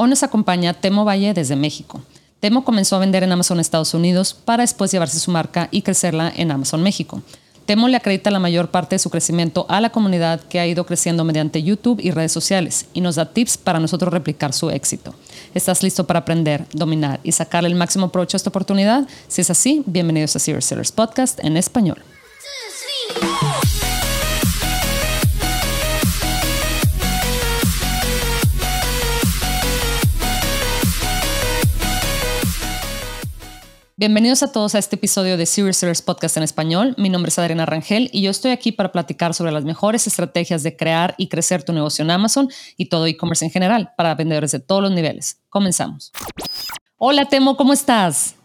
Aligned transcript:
Hoy 0.00 0.08
nos 0.08 0.22
acompaña 0.22 0.74
Temo 0.74 1.04
Valle 1.04 1.34
desde 1.34 1.56
México. 1.56 2.00
Temo 2.38 2.62
comenzó 2.62 2.94
a 2.94 3.00
vender 3.00 3.24
en 3.24 3.32
Amazon 3.32 3.58
Estados 3.58 3.94
Unidos 3.94 4.32
para 4.32 4.62
después 4.62 4.92
llevarse 4.92 5.18
su 5.18 5.32
marca 5.32 5.66
y 5.72 5.82
crecerla 5.82 6.32
en 6.36 6.52
Amazon 6.52 6.84
México. 6.84 7.20
Temo 7.66 7.88
le 7.88 7.96
acredita 7.96 8.30
la 8.30 8.38
mayor 8.38 8.70
parte 8.70 8.94
de 8.94 9.00
su 9.00 9.10
crecimiento 9.10 9.66
a 9.68 9.80
la 9.80 9.90
comunidad 9.90 10.40
que 10.42 10.60
ha 10.60 10.68
ido 10.68 10.86
creciendo 10.86 11.24
mediante 11.24 11.64
YouTube 11.64 11.98
y 12.00 12.12
redes 12.12 12.30
sociales 12.30 12.86
y 12.94 13.00
nos 13.00 13.16
da 13.16 13.32
tips 13.32 13.58
para 13.58 13.80
nosotros 13.80 14.12
replicar 14.12 14.52
su 14.52 14.70
éxito. 14.70 15.16
¿Estás 15.52 15.82
listo 15.82 16.06
para 16.06 16.20
aprender, 16.20 16.64
dominar 16.72 17.18
y 17.24 17.32
sacarle 17.32 17.68
el 17.68 17.74
máximo 17.74 18.10
provecho 18.10 18.36
a 18.36 18.38
esta 18.38 18.50
oportunidad? 18.50 19.08
Si 19.26 19.40
es 19.40 19.50
así, 19.50 19.82
bienvenidos 19.84 20.36
a 20.36 20.38
Serious 20.38 20.66
Sellers 20.66 20.92
Podcast 20.92 21.42
en 21.42 21.56
español. 21.56 22.04
Bienvenidos 33.98 34.44
a 34.44 34.52
todos 34.52 34.76
a 34.76 34.78
este 34.78 34.94
episodio 34.94 35.36
de 35.36 35.44
Serious 35.44 35.78
Sellers 35.78 36.02
Podcast 36.02 36.36
en 36.36 36.44
español. 36.44 36.94
Mi 36.98 37.08
nombre 37.08 37.30
es 37.30 37.38
Adriana 37.40 37.66
Rangel 37.66 38.08
y 38.12 38.22
yo 38.22 38.30
estoy 38.30 38.52
aquí 38.52 38.70
para 38.70 38.92
platicar 38.92 39.34
sobre 39.34 39.50
las 39.50 39.64
mejores 39.64 40.06
estrategias 40.06 40.62
de 40.62 40.76
crear 40.76 41.16
y 41.18 41.26
crecer 41.26 41.64
tu 41.64 41.72
negocio 41.72 42.04
en 42.04 42.12
Amazon 42.12 42.48
y 42.76 42.90
todo 42.90 43.08
e-commerce 43.08 43.44
en 43.44 43.50
general 43.50 43.90
para 43.96 44.14
vendedores 44.14 44.52
de 44.52 44.60
todos 44.60 44.82
los 44.82 44.92
niveles. 44.92 45.40
Comenzamos. 45.48 46.12
Hola 46.96 47.24
Temo, 47.24 47.56
¿cómo 47.56 47.72
estás? 47.72 48.36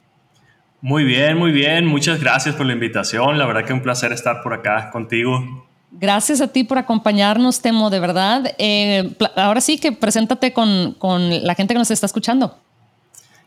Muy 0.82 1.04
bien, 1.04 1.38
muy 1.38 1.52
bien. 1.52 1.86
Muchas 1.86 2.20
gracias 2.20 2.56
por 2.56 2.66
la 2.66 2.74
invitación. 2.74 3.38
La 3.38 3.46
verdad 3.46 3.64
que 3.64 3.74
un 3.74 3.84
placer 3.84 4.12
estar 4.12 4.42
por 4.42 4.56
acá 4.56 4.90
contigo. 4.90 5.68
Gracias 5.92 6.42
a 6.42 6.48
ti 6.48 6.64
por 6.64 6.80
acompañarnos, 6.80 7.62
Temo, 7.62 7.92
de 7.92 8.00
verdad. 8.00 8.56
Eh, 8.58 9.08
ahora 9.36 9.62
sí 9.62 9.78
que 9.78 9.92
preséntate 9.92 10.52
con, 10.52 10.96
con 10.98 11.46
la 11.46 11.54
gente 11.54 11.76
que 11.76 11.78
nos 11.78 11.92
está 11.92 12.08
escuchando. 12.08 12.58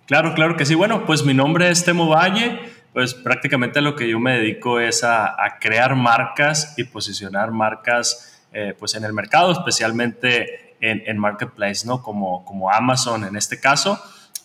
Claro, 0.06 0.34
claro 0.34 0.56
que 0.56 0.64
sí. 0.64 0.76
Bueno, 0.76 1.04
pues 1.04 1.24
mi 1.24 1.34
nombre 1.34 1.68
es 1.68 1.84
Temo 1.84 2.06
Valle. 2.08 2.60
Pues 2.92 3.12
prácticamente 3.12 3.80
lo 3.80 3.96
que 3.96 4.08
yo 4.08 4.20
me 4.20 4.38
dedico 4.38 4.78
es 4.78 5.02
a, 5.02 5.36
crear 5.60 5.96
marcas 5.96 6.74
y 6.78 6.84
posicionar 6.84 7.50
marcas 7.50 8.40
eh, 8.52 8.74
pues 8.78 8.94
en 8.94 9.04
el 9.04 9.12
mercado, 9.12 9.50
especialmente 9.50 10.76
en, 10.80 11.18
Marketplace, 11.18 11.86
¿no? 11.86 12.02
Como, 12.02 12.44
como 12.44 12.70
Amazon 12.70 13.24
en 13.24 13.36
este 13.36 13.58
caso. 13.58 14.00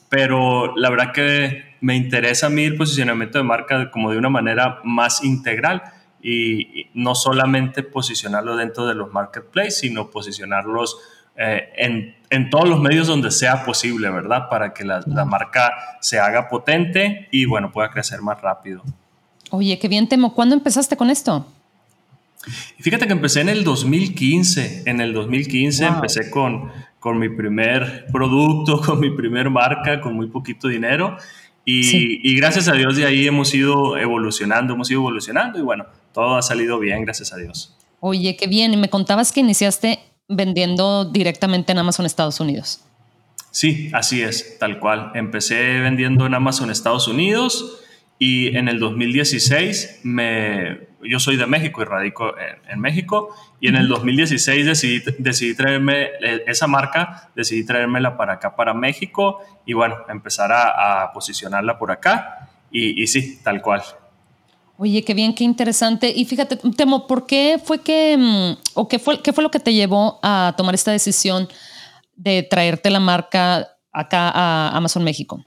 Pero 0.10 0.76
la 0.76 0.90
verdad 0.90 1.14
que 1.14 1.76
me 1.80 1.96
interesa 1.96 2.48
a 2.48 2.50
mí 2.50 2.66
el 2.66 2.76
posicionamiento 2.76 3.38
de 3.38 3.44
marca 3.44 3.92
como 3.92 4.12
de 4.12 4.18
una 4.18 4.30
manera 4.30 4.80
más 4.84 5.24
integral 5.24 5.84
y 6.22 6.90
no 6.96 7.14
solamente 7.14 7.84
posicionarlo 7.84 8.56
dentro 8.56 8.88
de 8.88 8.96
los 8.96 9.14
marketplaces, 9.14 9.78
sino 9.78 10.10
posicionarlos 10.10 10.98
eh, 11.38 11.70
en, 11.76 12.16
todos 12.50 12.68
los 12.68 12.80
medios 12.80 13.08
donde 13.08 13.30
sea 13.30 13.66
posible, 13.66 14.10
¿verdad? 14.10 14.50
Para 14.50 14.74
que 14.74 14.86
la, 14.86 15.04
marca 15.26 15.74
se 16.00 16.18
haga 16.18 16.48
potente 16.48 17.28
y, 17.30 17.46
bueno, 17.46 17.72
pueda 17.72 17.92
crecer 17.92 18.22
más 18.22 18.42
rápido. 18.42 18.82
Oye, 19.50 19.78
qué 19.78 19.90
bien, 19.90 20.08
Temo. 20.08 20.34
¿Cuándo 20.34 20.56
empezaste 20.56 20.96
con 20.96 21.10
esto? 21.10 21.46
Fíjate 22.80 23.06
que 23.06 23.12
empecé 23.12 23.42
en 23.42 23.50
el 23.50 23.66
2015. 23.66 24.84
En 24.86 25.02
el 25.02 25.14
2015 25.14 25.86
empecé 25.86 26.32
con, 26.32 26.72
con 27.00 27.20
mi 27.20 27.28
primer 27.28 28.06
producto, 28.14 28.82
con 28.86 29.02
mi 29.02 29.12
primer 29.12 29.50
marca, 29.50 30.00
con 30.00 30.16
muy 30.16 30.28
poquito 30.28 30.70
dinero. 30.70 31.18
Y, 31.66 32.28
y, 32.28 32.36
gracias 32.38 32.70
a 32.70 32.74
Dios 32.74 32.96
de 32.96 33.06
ahí 33.06 33.28
hemos 33.28 33.54
ido 33.54 33.96
evolucionando, 33.98 34.74
hemos 34.74 34.90
ido 34.90 35.02
evolucionando 35.02 35.60
y 35.60 35.62
bueno, 35.62 35.86
todo 36.12 36.38
ha 36.38 36.42
salido 36.42 36.80
bien, 36.80 37.04
gracias 37.04 37.34
a 37.34 37.38
Dios. 37.38 37.76
Oye, 38.00 38.36
qué 38.36 38.48
bien. 38.48 38.74
Y 38.74 38.78
me 38.78 38.90
contabas 38.90 39.32
que 39.32 39.42
iniciaste 39.42 40.00
vendiendo 40.32 41.06
directamente 41.06 41.72
en 41.72 41.78
Amazon 41.78 42.06
Estados 42.06 42.40
Unidos. 42.40 42.82
Sí, 43.52 43.92
así 43.94 44.22
es, 44.22 44.58
tal 44.60 44.80
cual. 44.80 45.12
Empecé 45.14 45.80
vendiendo 45.82 46.26
en 46.26 46.34
Amazon 46.34 46.72
Estados 46.72 47.08
Unidos 47.08 47.82
y 48.18 48.56
en 48.56 48.70
el 48.70 48.80
2016 48.80 50.02
me, 50.04 50.88
yo 51.04 51.20
soy 51.20 51.36
de 51.36 51.48
México 51.48 51.82
y 51.82 51.86
radico 51.86 52.34
en, 52.70 52.80
México 52.80 53.36
y 53.60 53.68
en 53.68 53.76
el 53.76 53.88
2016 53.90 54.66
decidí, 54.66 55.04
decidí 55.18 55.56
traerme 55.56 56.04
eh, 56.22 56.44
esa 56.48 56.68
marca, 56.68 57.30
decidí 57.36 57.66
traérmela 57.66 58.16
para 58.16 58.34
acá, 58.34 58.56
para 58.56 58.74
México 58.74 59.40
y 59.66 59.74
bueno, 59.74 59.98
empezar 60.08 60.52
a, 60.54 61.12
posicionarla 61.14 61.78
por 61.78 61.92
acá 61.92 62.50
y, 62.72 63.02
y 63.02 63.08
sí, 63.08 63.42
tal 63.44 63.62
cual. 63.62 63.82
Oye, 64.78 65.04
qué 65.04 65.14
bien, 65.14 65.36
qué 65.36 65.44
interesante. 65.44 66.12
Y 66.16 66.26
fíjate, 66.26 66.58
Temo, 66.76 67.06
¿por 67.08 67.26
qué 67.26 67.62
fue 67.64 67.80
que, 67.82 68.18
mm, 68.18 68.58
o 68.74 68.88
qué 68.88 69.00
fue, 69.00 69.22
qué 69.22 69.34
fue 69.34 69.44
lo 69.44 69.52
que 69.52 69.60
te 69.60 69.74
llevó 69.74 70.20
a 70.24 70.54
tomar 70.58 70.74
esta 70.74 70.92
decisión 70.92 71.48
de 72.16 72.44
traerte 72.44 72.90
la 72.90 73.00
marca 73.00 73.68
acá 73.92 74.30
a 74.30 74.76
Amazon 74.76 75.04
México? 75.04 75.44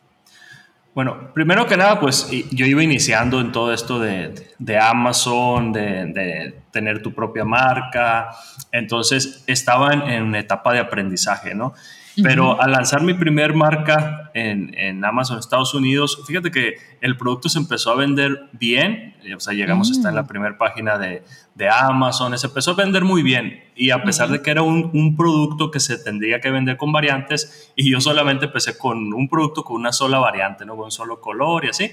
Bueno, 0.94 1.32
primero 1.34 1.66
que 1.66 1.76
nada, 1.76 1.98
pues 1.98 2.28
yo 2.52 2.66
iba 2.66 2.80
iniciando 2.80 3.40
en 3.40 3.50
todo 3.50 3.72
esto 3.72 3.98
de, 3.98 4.32
de 4.60 4.78
Amazon, 4.78 5.72
de, 5.72 6.06
de, 6.06 6.60
tener 6.70 7.02
tu 7.02 7.12
propia 7.12 7.44
marca, 7.44 8.30
entonces 8.70 9.42
estaba 9.48 9.92
en, 9.92 10.02
en 10.02 10.22
una 10.22 10.38
etapa 10.38 10.72
de 10.72 10.78
aprendizaje, 10.78 11.54
¿no? 11.54 11.74
Pero 12.22 12.60
al 12.60 12.70
lanzar 12.72 13.02
mi 13.02 13.14
primer 13.14 13.54
marca 13.54 14.30
en, 14.34 14.72
en, 14.78 15.04
Amazon 15.04 15.38
Estados 15.38 15.74
Unidos, 15.74 16.22
fíjate 16.26 16.50
que 16.50 16.74
el 17.00 17.16
producto 17.16 17.48
se 17.48 17.58
empezó 17.58 17.90
a 17.90 17.96
vender 17.96 18.48
bien, 18.52 19.16
o 19.34 19.40
sea, 19.40 19.52
llegamos 19.52 19.90
hasta 19.90 20.10
en 20.10 20.14
la 20.14 20.26
primera 20.26 20.56
página 20.56 20.96
de, 20.96 21.22
de, 21.54 21.68
Amazon, 21.68 22.38
se 22.38 22.46
empezó 22.46 22.72
a 22.72 22.74
vender 22.74 23.04
muy 23.04 23.22
bien 23.22 23.64
y 23.74 23.90
a 23.90 24.04
pesar 24.04 24.28
de 24.28 24.42
que 24.42 24.50
era 24.50 24.62
un, 24.62 24.90
un, 24.92 25.16
producto 25.16 25.70
que 25.70 25.80
se 25.80 25.98
tendría 25.98 26.40
que 26.40 26.50
vender 26.50 26.76
con 26.76 26.92
variantes 26.92 27.72
y 27.74 27.90
yo 27.90 28.00
solamente 28.00 28.46
empecé 28.46 28.78
con 28.78 29.12
un 29.12 29.28
producto 29.28 29.64
con 29.64 29.76
una 29.76 29.92
sola 29.92 30.18
variante, 30.18 30.64
¿no? 30.64 30.76
con 30.76 30.86
un 30.86 30.92
solo 30.92 31.20
color 31.20 31.64
y 31.64 31.68
así. 31.68 31.90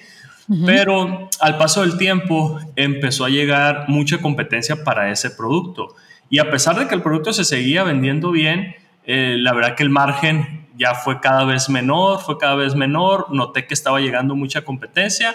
Pero 0.66 1.30
al 1.40 1.58
paso 1.58 1.82
del 1.82 1.98
tiempo 1.98 2.60
empezó 2.76 3.26
a 3.26 3.30
llegar 3.30 3.86
mucha 3.88 4.18
competencia 4.18 4.84
para 4.84 5.10
ese 5.10 5.32
producto. 5.32 5.96
Y 6.30 6.40
a 6.40 6.50
pesar 6.50 6.78
de 6.78 6.88
que 6.88 6.96
el 6.96 7.02
producto 7.02 7.32
se 7.32 7.46
seguía 7.46 7.84
vendiendo 7.84 8.32
bien, 8.32 8.76
eh, 9.04 9.36
la 9.40 9.54
verdad 9.54 9.76
que 9.76 9.84
el 9.84 9.90
margen 9.90 10.68
ya 10.76 10.96
fue 10.96 11.20
cada 11.20 11.44
vez 11.46 11.70
menor, 11.70 12.20
fue 12.20 12.38
cada 12.38 12.56
vez 12.56 12.76
menor, 12.76 13.28
noté 13.32 13.68
que 13.68 13.74
estaba 13.74 14.00
llegando 14.00 14.36
mucha 14.36 14.64
competencia. 14.64 15.34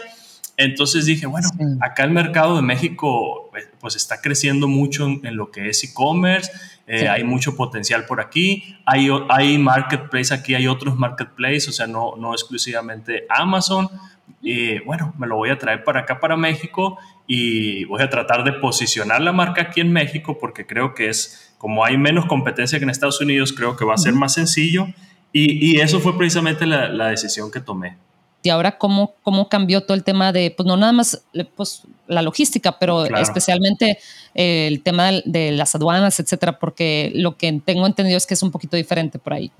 Entonces 0.56 1.05
dije, 1.05 1.27
bueno, 1.27 1.49
acá 1.81 2.05
el 2.05 2.11
mercado 2.11 2.56
de 2.56 2.62
México 2.62 3.49
pues, 3.50 3.69
pues 3.78 3.97
está 3.97 4.21
creciendo 4.21 4.69
mucho 4.69 5.06
en, 5.06 5.37
lo 5.37 5.50
que 5.50 5.69
es 5.69 5.84
e-commerce, 5.84 6.50
eh, 6.87 7.09
hay 7.09 7.25
mucho 7.25 7.56
potencial 7.56 8.06
por 8.06 8.21
aquí, 8.21 8.77
hay, 8.87 9.09
hay 9.28 9.59
marketplace 9.59 10.33
aquí, 10.33 10.55
hay 10.55 10.66
otros 10.66 10.97
marketplaces, 10.97 11.69
o 11.69 11.72
sea, 11.72 11.87
no, 11.87 12.15
no 12.16 12.33
exclusivamente 12.33 13.27
Amazon. 13.28 13.89
Y 14.41 14.78
bueno, 14.81 15.15
me 15.19 15.27
lo 15.27 15.37
voy 15.37 15.50
a 15.50 15.59
traer 15.59 15.84
para 15.84 16.00
acá, 16.00 16.21
para 16.21 16.37
México, 16.37 16.99
y 17.27 17.84
voy 17.84 18.03
a 18.03 18.09
tratar 18.09 18.45
de 18.45 18.53
posicionar 18.53 19.21
la 19.21 19.33
marca 19.33 19.62
aquí 19.62 19.81
en 19.81 19.93
México 19.93 20.39
porque 20.39 20.66
creo 20.66 20.95
que 20.95 21.09
es, 21.09 21.55
como 21.59 21.84
hay 21.84 21.99
menos 21.99 22.27
competencia 22.27 22.78
que 22.78 22.84
en 22.84 22.91
Estados 22.91 23.21
Unidos, 23.21 23.53
creo 23.53 23.77
que 23.77 23.84
va 23.84 23.95
a 23.95 23.99
ser 23.99 24.15
más 24.15 24.34
sencillo 24.34 24.87
y, 25.33 25.81
eso 25.81 26.00
fue 26.00 26.16
precisamente 26.16 26.65
la, 26.66 27.09
decisión 27.09 27.50
que 27.50 27.61
tomé. 27.61 27.99
Y 28.42 28.50
ahora, 28.50 28.78
¿cómo, 28.78 29.14
¿cómo 29.22 29.48
cambió 29.48 29.80
todo 29.80 29.97
el 29.97 30.04
tema 30.04 30.32
de, 30.32 30.52
pues 30.56 30.66
no 30.66 30.76
nada 30.76 30.92
más 30.92 31.24
pues, 31.56 31.82
la 32.06 32.22
logística, 32.22 32.78
pero 32.78 33.04
especialmente 33.04 33.98
eh, 34.34 34.69
el 34.69 34.82
tema 34.82 35.10
de 35.24 35.50
las 35.52 35.74
aduanas, 35.74 36.20
etcétera? 36.20 36.58
Porque 36.58 37.10
lo 37.14 37.36
que 37.36 37.60
tengo 37.64 37.86
entendido 37.86 38.16
es 38.16 38.26
que 38.26 38.34
es 38.34 38.42
un 38.42 38.52
poquito 38.52 38.76
diferente 38.76 39.19
por 39.19 39.32
ahí. 39.32 39.50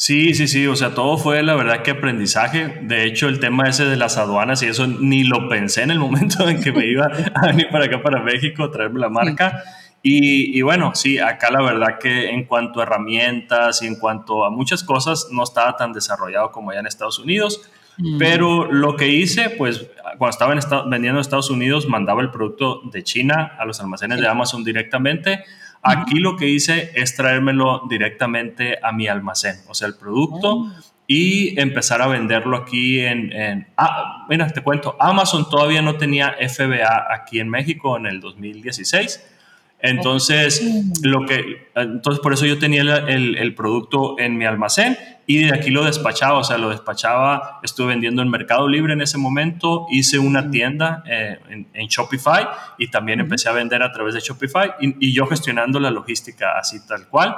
Sí, 0.00 0.32
sí, 0.32 0.48
sí, 0.48 0.66
o 0.66 0.74
sea, 0.76 0.94
todo 0.94 1.18
fue 1.18 1.42
la 1.42 1.54
verdad 1.54 1.82
que 1.82 1.90
aprendizaje. 1.90 2.78
De 2.80 3.04
hecho, 3.04 3.28
el 3.28 3.38
tema 3.38 3.68
ese 3.68 3.84
de 3.84 3.98
las 3.98 4.16
aduanas 4.16 4.62
y 4.62 4.66
eso 4.66 4.86
ni 4.86 5.24
lo 5.24 5.46
pensé 5.50 5.82
en 5.82 5.90
el 5.90 5.98
momento 5.98 6.48
en 6.48 6.62
que 6.62 6.72
me 6.72 6.86
iba 6.86 7.10
a 7.34 7.48
venir 7.48 7.68
para 7.70 7.84
acá, 7.84 8.02
para 8.02 8.22
México, 8.22 8.64
a 8.64 8.70
traerme 8.70 8.98
la 8.98 9.10
marca. 9.10 9.62
Y, 10.02 10.58
y, 10.58 10.62
bueno, 10.62 10.94
sí, 10.94 11.18
acá 11.18 11.50
la 11.50 11.60
verdad 11.60 11.98
que 12.00 12.30
en 12.30 12.46
cuanto 12.46 12.80
a 12.80 12.84
herramientas 12.84 13.82
y 13.82 13.88
en 13.88 13.96
cuanto 13.96 14.46
a 14.46 14.50
muchas 14.50 14.82
cosas 14.82 15.28
no 15.32 15.42
estaba 15.42 15.76
tan 15.76 15.92
desarrollado 15.92 16.50
como 16.50 16.70
allá 16.70 16.80
en 16.80 16.86
Estados 16.86 17.18
Unidos. 17.18 17.60
Mm. 17.98 18.18
Pero 18.18 18.70
lo 18.70 18.96
que 18.96 19.08
hice, 19.08 19.50
pues 19.50 19.86
cuando 20.18 20.30
estaba 20.30 20.52
en 20.52 20.60
vendiendo 20.90 21.18
en 21.18 21.20
Estados 21.20 21.50
Unidos, 21.50 21.88
mandaba 21.88 22.22
el 22.22 22.30
producto 22.30 22.82
de 22.92 23.02
China 23.02 23.56
a 23.58 23.64
los 23.64 23.80
almacenes 23.80 24.20
de 24.20 24.28
Amazon 24.28 24.64
directamente 24.64 25.44
Aquí 25.82 26.18
lo 26.18 26.36
que 26.36 26.46
hice 26.46 26.92
es 26.94 27.16
traérmelo 27.16 27.86
directamente 27.88 28.78
a 28.82 28.92
mi 28.92 29.08
almacén, 29.08 29.56
o 29.66 29.74
sea, 29.74 29.88
el 29.88 29.94
producto, 29.94 30.56
oh. 30.56 30.70
y 31.06 31.58
empezar 31.58 32.02
a 32.02 32.06
venderlo 32.06 32.56
aquí 32.56 33.00
en... 33.00 33.66
ah, 33.78 34.26
mira, 34.28 34.46
te 34.48 34.60
cuento, 34.60 34.96
Amazon 35.00 35.48
todavía 35.48 35.80
no 35.80 35.96
tenía 35.96 36.36
FBA 36.38 37.06
aquí 37.14 37.40
en 37.40 37.48
México 37.48 37.96
en 37.96 38.06
el 38.06 38.20
2016. 38.20 39.26
Entonces, 39.82 40.62
lo 41.02 41.24
que, 41.24 41.70
entonces 41.74 42.20
por 42.20 42.34
eso 42.34 42.44
yo 42.44 42.58
tenía 42.58 42.82
el, 42.82 43.38
el, 43.38 43.54
producto 43.54 44.18
en 44.18 44.36
mi 44.36 44.44
almacén 44.44 44.98
y 45.30 45.44
de 45.44 45.54
aquí 45.54 45.70
lo 45.70 45.84
despachaba, 45.84 46.38
o 46.38 46.42
sea, 46.42 46.58
lo 46.58 46.70
despachaba, 46.70 47.60
estuve 47.62 47.86
vendiendo 47.86 48.20
en 48.20 48.28
Mercado 48.28 48.66
Libre 48.66 48.94
en 48.94 49.00
ese 49.00 49.16
momento, 49.16 49.86
hice 49.88 50.18
una 50.18 50.50
tienda 50.50 51.04
eh, 51.06 51.38
en, 51.72 51.86
Shopify 51.86 52.48
y 52.78 52.88
también 52.88 53.20
empecé 53.20 53.48
a 53.48 53.52
vender 53.52 53.80
a 53.84 53.92
través 53.92 54.14
de 54.14 54.20
Shopify 54.20 54.72
y, 54.80 55.12
yo 55.12 55.26
gestionando 55.26 55.78
la 55.78 55.92
logística 55.92 56.58
así 56.58 56.84
tal 56.84 57.06
cual. 57.06 57.36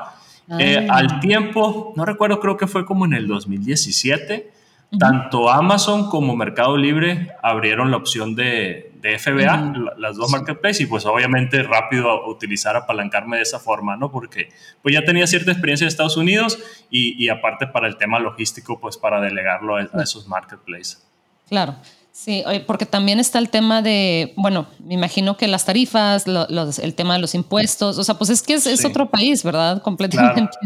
Eh, 0.58 0.86
ah. 0.88 0.96
al 0.96 1.20
tiempo, 1.20 1.92
no 1.94 2.06
recuerdo, 2.06 2.40
creo 2.40 2.56
que 2.56 2.66
fue 2.66 2.86
como 2.86 3.04
en 3.04 3.12
el 3.12 3.26
2017, 3.26 4.50
tanto 4.98 5.50
Amazon 5.50 6.08
como 6.08 6.36
Mercado 6.36 6.76
Libre 6.76 7.34
abrieron 7.42 7.90
la 7.90 7.96
opción 7.96 8.34
de, 8.34 8.92
de 9.00 9.18
FBA, 9.18 9.74
las 9.98 10.16
dos 10.16 10.30
marketplaces, 10.30 10.82
y 10.82 10.86
pues 10.86 11.06
obviamente 11.06 11.62
rápido 11.62 12.28
utilizar, 12.28 12.76
apalancarme 12.76 13.38
de 13.38 13.42
esa 13.42 13.58
forma, 13.58 13.96
¿no? 13.96 14.10
Porque 14.10 14.50
pues 14.82 14.94
ya 14.94 15.04
tenía 15.04 15.26
cierta 15.26 15.50
experiencia 15.50 15.84
en 15.84 15.88
Estados 15.88 16.16
Unidos 16.16 16.58
y, 16.90 17.22
y 17.22 17.28
aparte 17.28 17.66
para 17.66 17.88
el 17.88 17.96
tema 17.96 18.18
logístico, 18.18 18.78
pues 18.80 18.96
para 18.96 19.20
delegarlo 19.20 19.76
a, 19.76 19.88
esos 20.02 20.28
marketplaces. 20.28 21.04
Claro. 21.48 21.76
Sí, 22.12 22.44
porque 22.66 22.84
también 22.84 23.18
está 23.18 23.38
el 23.38 23.48
tema 23.48 23.80
de, 23.80 24.34
bueno, 24.36 24.66
me 24.84 24.92
imagino 24.92 25.38
que 25.38 25.48
las 25.48 25.64
tarifas, 25.64 26.26
el 26.26 26.94
tema 26.94 27.14
de 27.14 27.20
los 27.20 27.34
impuestos, 27.34 27.96
o 27.96 28.04
sea, 28.04 28.18
pues 28.18 28.28
es 28.28 28.42
que 28.42 28.52
es, 28.52 28.84
otro 28.84 29.08
país, 29.08 29.42
¿verdad? 29.42 29.80
Completamente 29.80 30.58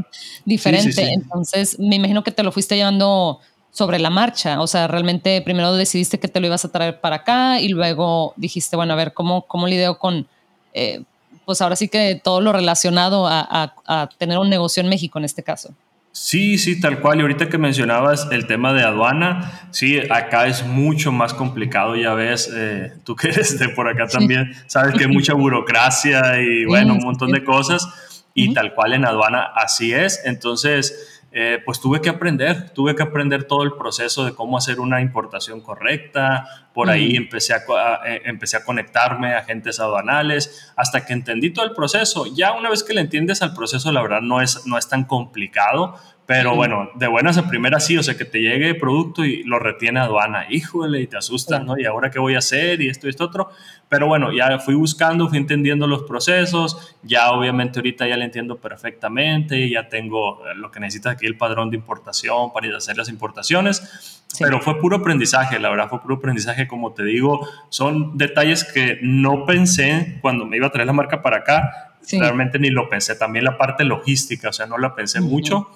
diferente. 0.44 1.08
Entonces, 1.08 1.78
me 1.78 1.94
imagino 1.94 2.24
que 2.24 2.32
te 2.32 2.42
lo 2.42 2.50
fuiste 2.50 2.74
llevando 2.74 3.40
sobre 3.76 3.98
la 3.98 4.08
marcha, 4.08 4.62
o 4.62 4.66
sea, 4.66 4.88
realmente 4.88 5.42
primero 5.42 5.74
decidiste 5.74 6.18
que 6.18 6.28
te 6.28 6.40
lo 6.40 6.46
ibas 6.46 6.64
a 6.64 6.72
traer 6.72 6.98
para 6.98 7.16
acá 7.16 7.60
y 7.60 7.68
luego 7.68 8.32
dijiste, 8.36 8.74
bueno, 8.74 8.94
a 8.94 8.96
ver, 8.96 9.12
¿cómo, 9.12 9.42
cómo 9.42 9.66
lidio 9.66 9.98
con, 9.98 10.26
eh, 10.72 11.02
pues 11.44 11.60
ahora 11.60 11.76
sí 11.76 11.88
que 11.88 12.18
todo 12.24 12.40
lo 12.40 12.54
relacionado 12.54 13.26
a, 13.26 13.74
a 13.86 14.08
tener 14.16 14.38
un 14.38 14.48
negocio 14.48 14.82
en 14.82 14.88
México 14.88 15.18
en 15.18 15.26
este 15.26 15.42
caso? 15.42 15.74
Sí, 16.18 16.56
sí, 16.56 16.80
tal 16.80 17.02
cual. 17.02 17.18
Y 17.18 17.20
ahorita 17.20 17.50
que 17.50 17.58
mencionabas 17.58 18.28
el 18.30 18.46
tema 18.46 18.72
de 18.72 18.82
aduana, 18.82 19.68
sí, 19.70 20.00
acá 20.08 20.46
es 20.46 20.64
mucho 20.64 21.12
más 21.12 21.34
complicado, 21.34 21.94
ya 21.94 22.14
ves, 22.14 22.50
eh, 22.56 22.94
tú 23.04 23.14
que 23.14 23.28
eres 23.28 23.58
de 23.58 23.68
por 23.68 23.86
acá 23.86 24.06
también, 24.06 24.50
sabes 24.66 24.94
que 24.94 25.04
hay 25.04 25.10
mucha 25.10 25.34
burocracia 25.34 26.40
y 26.40 26.64
bueno, 26.64 26.94
un 26.94 27.04
montón 27.04 27.32
de 27.32 27.44
cosas. 27.44 27.86
Y 28.32 28.52
tal 28.54 28.74
cual 28.74 28.94
en 28.94 29.04
aduana 29.04 29.42
así 29.54 29.92
es. 29.92 30.22
Entonces, 30.24 31.15
eh, 31.38 31.60
pues 31.62 31.80
tuve 31.80 32.00
que 32.00 32.08
aprender, 32.08 32.70
tuve 32.70 32.96
que 32.96 33.02
aprender 33.02 33.44
todo 33.44 33.62
el 33.62 33.74
proceso 33.74 34.24
de 34.24 34.34
cómo 34.34 34.56
hacer 34.56 34.80
una 34.80 35.02
importación 35.02 35.60
correcta. 35.60 36.65
Por 36.76 36.90
ahí 36.90 37.14
mm. 37.14 37.16
empecé, 37.16 37.54
a, 37.54 37.62
eh, 38.04 38.20
empecé 38.26 38.58
a 38.58 38.62
conectarme 38.62 39.32
a 39.32 39.38
agentes 39.38 39.80
aduanales 39.80 40.70
hasta 40.76 41.06
que 41.06 41.14
entendí 41.14 41.48
todo 41.48 41.64
el 41.64 41.72
proceso. 41.72 42.26
Ya 42.26 42.52
una 42.52 42.68
vez 42.68 42.82
que 42.82 42.92
le 42.92 43.00
entiendes 43.00 43.40
al 43.40 43.54
proceso, 43.54 43.90
la 43.92 44.02
verdad 44.02 44.20
no 44.20 44.42
es, 44.42 44.66
no 44.66 44.76
es 44.76 44.86
tan 44.86 45.04
complicado, 45.04 45.94
pero 46.26 46.54
bueno, 46.54 46.90
de 46.96 47.06
buenas 47.06 47.38
a 47.38 47.48
primeras 47.48 47.86
sí, 47.86 47.96
o 47.96 48.02
sea, 48.02 48.18
que 48.18 48.26
te 48.26 48.40
llegue 48.40 48.68
el 48.68 48.76
producto 48.76 49.24
y 49.24 49.42
lo 49.44 49.58
retiene 49.58 50.00
aduana, 50.00 50.46
híjole, 50.50 51.00
y 51.00 51.06
te 51.06 51.16
asustas, 51.16 51.64
¿no? 51.64 51.78
¿Y 51.78 51.86
ahora 51.86 52.10
qué 52.10 52.18
voy 52.18 52.34
a 52.34 52.38
hacer? 52.38 52.82
Y 52.82 52.88
esto 52.88 53.06
y 53.06 53.10
esto 53.10 53.24
otro. 53.24 53.48
Pero 53.88 54.08
bueno, 54.08 54.32
ya 54.32 54.58
fui 54.58 54.74
buscando, 54.74 55.28
fui 55.28 55.38
entendiendo 55.38 55.86
los 55.86 56.02
procesos, 56.02 56.94
ya 57.02 57.30
obviamente 57.30 57.78
ahorita 57.78 58.06
ya 58.06 58.18
le 58.18 58.24
entiendo 58.26 58.58
perfectamente, 58.58 59.70
ya 59.70 59.88
tengo 59.88 60.44
eh, 60.46 60.54
lo 60.56 60.70
que 60.70 60.80
necesita 60.80 61.12
aquí 61.12 61.24
el 61.24 61.38
padrón 61.38 61.70
de 61.70 61.76
importación 61.76 62.52
para 62.52 62.66
ir 62.66 62.74
a 62.74 62.78
hacer 62.78 62.98
las 62.98 63.08
importaciones. 63.08 64.24
Pero 64.38 64.60
fue 64.60 64.78
puro 64.78 64.96
aprendizaje, 64.96 65.58
la 65.58 65.70
verdad, 65.70 65.88
fue 65.88 66.00
puro 66.00 66.16
aprendizaje, 66.16 66.68
como 66.68 66.92
te 66.92 67.04
digo, 67.04 67.46
son 67.70 68.18
detalles 68.18 68.64
que 68.64 68.98
no 69.02 69.46
pensé 69.46 70.18
cuando 70.20 70.44
me 70.44 70.56
iba 70.58 70.66
a 70.66 70.70
traer 70.70 70.86
la 70.86 70.92
marca 70.92 71.22
para 71.22 71.38
acá, 71.38 71.96
realmente 72.12 72.58
ni 72.58 72.70
lo 72.70 72.88
pensé. 72.88 73.14
También 73.14 73.44
la 73.44 73.56
parte 73.56 73.84
logística, 73.84 74.50
o 74.50 74.52
sea, 74.52 74.66
no 74.66 74.76
la 74.76 74.94
pensé 74.94 75.20
mucho 75.20 75.68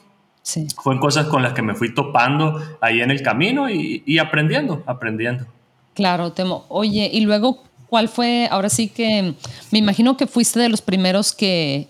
Sí. 0.43 0.67
Fueron 0.82 1.00
cosas 1.00 1.26
con 1.26 1.43
las 1.43 1.52
que 1.52 1.62
me 1.62 1.75
fui 1.75 1.94
topando 1.94 2.61
ahí 2.81 3.00
en 3.00 3.11
el 3.11 3.23
camino 3.23 3.69
y, 3.69 4.19
aprendiendo, 4.19 4.82
aprendiendo. 4.87 5.46
Claro, 5.94 6.32
Temo. 6.32 6.64
Oye, 6.69 7.11
y 7.12 7.20
luego, 7.20 7.62
¿cuál 7.88 8.08
fue? 8.08 8.49
Ahora 8.50 8.69
sí 8.69 8.88
que 8.88 9.35
me 9.70 9.79
imagino 9.79 10.17
que 10.17 10.26
fuiste 10.26 10.61
de 10.61 10.69
los 10.69 10.81
primeros 10.81 11.35
que, 11.35 11.88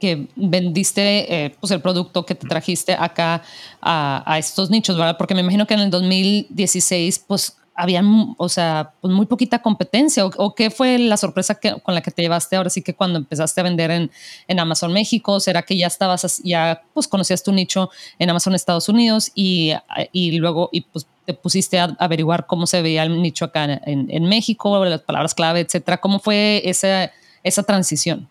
que 0.00 0.28
vendiste 0.34 1.44
eh, 1.44 1.54
pues 1.60 1.70
el 1.70 1.80
producto 1.80 2.24
que 2.26 2.34
te 2.34 2.48
trajiste 2.48 2.94
acá 2.98 3.42
a, 3.80 4.36
estos 4.38 4.70
nichos, 4.70 4.96
¿verdad? 4.96 5.16
Porque 5.16 5.34
me 5.34 5.42
imagino 5.42 5.66
que 5.66 5.74
en 5.74 5.80
el 5.80 5.90
2016, 5.90 7.24
pues 7.28 7.56
había, 7.74 8.02
o 8.36 8.48
sea, 8.48 8.92
pues 9.00 9.12
muy 9.14 9.26
poquita 9.26 9.62
competencia. 9.62 10.26
¿O, 10.26 10.54
qué 10.54 10.70
fue 10.70 10.98
la 10.98 11.16
sorpresa 11.16 11.54
que, 11.54 11.80
con 11.80 11.94
la 11.94 12.00
que 12.00 12.10
te 12.10 12.22
llevaste 12.22 12.56
ahora 12.56 12.70
sí 12.70 12.82
que 12.82 12.94
cuando 12.94 13.18
empezaste 13.18 13.60
a 13.60 13.64
vender 13.64 13.90
en, 13.90 14.10
en, 14.48 14.60
Amazon 14.60 14.92
México? 14.92 15.40
¿Será 15.40 15.62
que 15.62 15.76
ya 15.76 15.86
estabas, 15.86 16.42
ya 16.44 16.82
pues 16.92 17.08
conocías 17.08 17.42
tu 17.42 17.52
nicho 17.52 17.90
en 18.18 18.28
Amazon 18.28 18.54
Estados 18.54 18.88
Unidos 18.88 19.30
y, 19.34 19.72
y 20.12 20.32
luego 20.32 20.68
y 20.72 20.82
pues 20.82 21.06
te 21.24 21.34
pusiste 21.34 21.78
a 21.78 21.96
averiguar 21.98 22.46
cómo 22.46 22.66
se 22.66 22.82
veía 22.82 23.02
el 23.04 23.22
nicho 23.22 23.44
acá 23.46 23.64
en, 23.64 24.08
en 24.10 24.24
México, 24.24 24.84
las 24.84 25.02
palabras 25.02 25.34
clave, 25.34 25.60
etcétera? 25.60 25.98
¿Cómo 26.00 26.18
fue 26.18 26.62
esa, 26.64 27.10
esa 27.42 27.62
transición? 27.62 28.28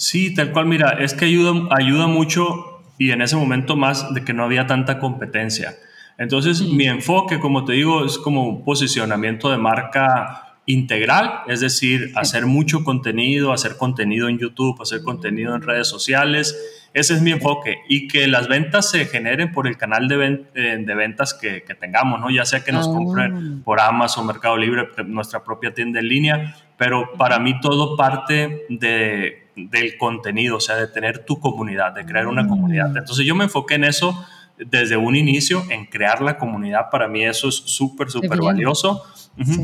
Sí, 0.00 0.34
tal 0.34 0.52
cual, 0.52 0.64
mira, 0.64 0.92
es 0.98 1.12
que 1.12 1.26
ayuda, 1.26 1.68
ayuda 1.76 2.06
mucho 2.06 2.80
y 2.96 3.10
en 3.10 3.20
ese 3.20 3.36
momento 3.36 3.76
más 3.76 4.14
de 4.14 4.24
que 4.24 4.32
no 4.32 4.44
había 4.44 4.66
tanta 4.66 4.98
competencia. 4.98 5.74
Entonces, 6.16 6.62
mi 6.62 6.86
enfoque, 6.86 7.38
como 7.38 7.66
te 7.66 7.74
digo, 7.74 8.06
es 8.06 8.16
como 8.16 8.48
un 8.48 8.64
posicionamiento 8.64 9.50
de 9.50 9.58
marca 9.58 10.56
integral, 10.64 11.42
es 11.48 11.60
decir, 11.60 12.12
hacer 12.14 12.46
mucho 12.46 12.82
contenido, 12.82 13.52
hacer 13.52 13.76
contenido 13.76 14.30
en 14.30 14.38
YouTube, 14.38 14.80
hacer 14.80 15.02
contenido 15.02 15.54
en 15.54 15.60
redes 15.60 15.88
sociales. 15.88 16.88
Ese 16.94 17.12
es 17.12 17.20
mi 17.20 17.32
enfoque 17.32 17.76
y 17.86 18.08
que 18.08 18.26
las 18.26 18.48
ventas 18.48 18.90
se 18.90 19.04
generen 19.04 19.52
por 19.52 19.66
el 19.66 19.76
canal 19.76 20.08
de, 20.08 20.46
eh, 20.54 20.84
ventas 20.96 21.34
que, 21.34 21.60
tengamos, 21.78 22.18
¿no? 22.20 22.30
Ya 22.30 22.46
sea 22.46 22.64
que 22.64 22.72
nos 22.72 22.88
ah. 22.88 22.90
compren 22.90 23.62
por 23.64 23.82
Amazon, 23.82 24.26
Mercado 24.26 24.56
Libre, 24.56 24.88
nuestra 25.04 25.44
propia 25.44 25.74
tienda 25.74 26.00
en 26.00 26.08
línea, 26.08 26.56
pero 26.78 27.12
para 27.18 27.38
mí 27.38 27.60
todo 27.60 27.98
parte 27.98 28.64
de, 28.70 29.39
del 29.56 29.96
contenido, 29.96 30.56
o 30.56 30.60
sea, 30.60 30.76
de 30.76 30.86
tener 30.86 31.24
tu 31.24 31.40
comunidad, 31.40 31.92
de 31.92 32.04
crear 32.04 32.26
una 32.26 32.46
comunidad. 32.46 32.90
Mm. 32.90 32.98
Entonces 32.98 33.26
yo 33.26 33.34
me 33.34 33.44
enfoqué 33.44 33.74
en 33.74 33.84
eso 33.84 34.26
desde 34.56 34.96
un 34.96 35.16
inicio 35.16 35.64
en 35.70 35.86
crear 35.86 36.20
la 36.20 36.36
comunidad. 36.36 36.90
Para 36.90 37.08
mí 37.08 37.24
eso 37.24 37.48
es 37.48 37.56
súper, 37.56 38.10
súper 38.10 38.40
valioso. 38.40 39.04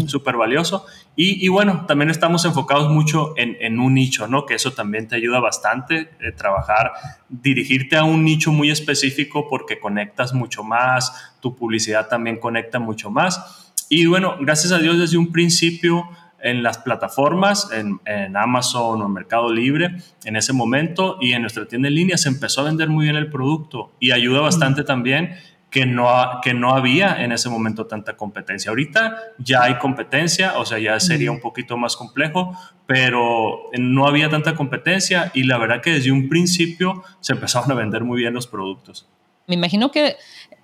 Súper 0.07 0.37
valioso. 0.37 0.87
Y, 1.17 1.49
bueno, 1.49 1.85
también 1.87 2.09
estamos 2.09 2.45
enfocados 2.47 2.91
mucho 2.91 3.35
en, 3.37 3.79
un 3.79 3.95
nicho, 3.95 4.27
¿no? 4.27 4.47
Que 4.47 4.55
eso 4.55 4.73
también 4.73 5.07
te 5.07 5.17
ayuda 5.17 5.39
bastante, 5.39 6.11
eh, 6.21 6.33
trabajar, 6.33 6.93
dirigirte 7.29 7.97
a 7.97 8.05
un 8.05 8.25
nicho 8.25 8.53
muy 8.53 8.71
específico 8.71 9.49
porque 9.51 9.79
conectas 9.79 10.33
mucho 10.33 10.63
más, 10.63 11.35
tu 11.41 11.55
publicidad 11.57 12.09
también 12.09 12.39
conecta 12.39 12.79
mucho 12.79 13.11
más. 13.11 13.75
Y 13.91 14.07
bueno, 14.07 14.37
gracias 14.41 14.73
a 14.73 14.79
Dios 14.79 14.99
desde 14.99 15.19
un 15.19 15.31
principio 15.31 16.09
en 16.41 16.63
las 16.63 16.79
plataformas, 16.79 17.71
en, 17.73 18.01
Amazon 18.37 19.03
o 19.03 19.07
en 19.07 19.13
Mercado 19.13 19.53
Libre 19.53 19.97
en 20.25 20.37
ese 20.37 20.53
momento 20.53 21.19
y 21.21 21.33
en 21.33 21.43
nuestra 21.43 21.67
tienda 21.67 21.89
en 21.89 21.95
línea 21.95 22.17
se 22.17 22.29
empezó 22.29 22.61
a 22.61 22.65
vender 22.65 22.89
muy 22.89 23.05
bien 23.05 23.17
el 23.17 23.31
producto 23.31 23.93
y 24.01 24.13
ayuda 24.13 24.41
bastante 24.41 24.85
también 24.85 25.37
que 25.71 25.85
no, 25.85 26.09
que 26.43 26.55
no 26.55 26.75
había 26.75 27.23
en 27.23 27.33
ese 27.33 27.49
momento 27.49 27.87
tanta 27.87 28.17
competencia. 28.17 28.71
Ahorita 28.71 29.19
ya 29.39 29.65
hay 29.65 29.79
competencia, 29.79 30.59
o 30.59 30.65
sea, 30.65 30.79
ya 30.79 30.99
sería 31.01 31.31
un 31.31 31.41
poquito 31.41 31.77
más 31.77 31.97
complejo, 31.97 32.57
pero 32.87 33.65
no 33.79 34.07
había 34.07 34.31
tanta 34.31 34.55
competencia 34.55 35.31
y 35.35 35.43
la 35.43 35.59
verdad 35.59 35.83
que 35.83 35.93
desde 35.93 36.13
un 36.13 36.29
principio 36.29 37.03
se 37.21 37.33
empezaron 37.33 37.71
a 37.73 37.75
vender 37.75 38.05
muy 38.05 38.19
bien 38.19 38.33
los 38.33 38.47
productos. 38.47 39.09
Me 39.47 39.55
imagino 39.55 39.91
que 39.91 40.17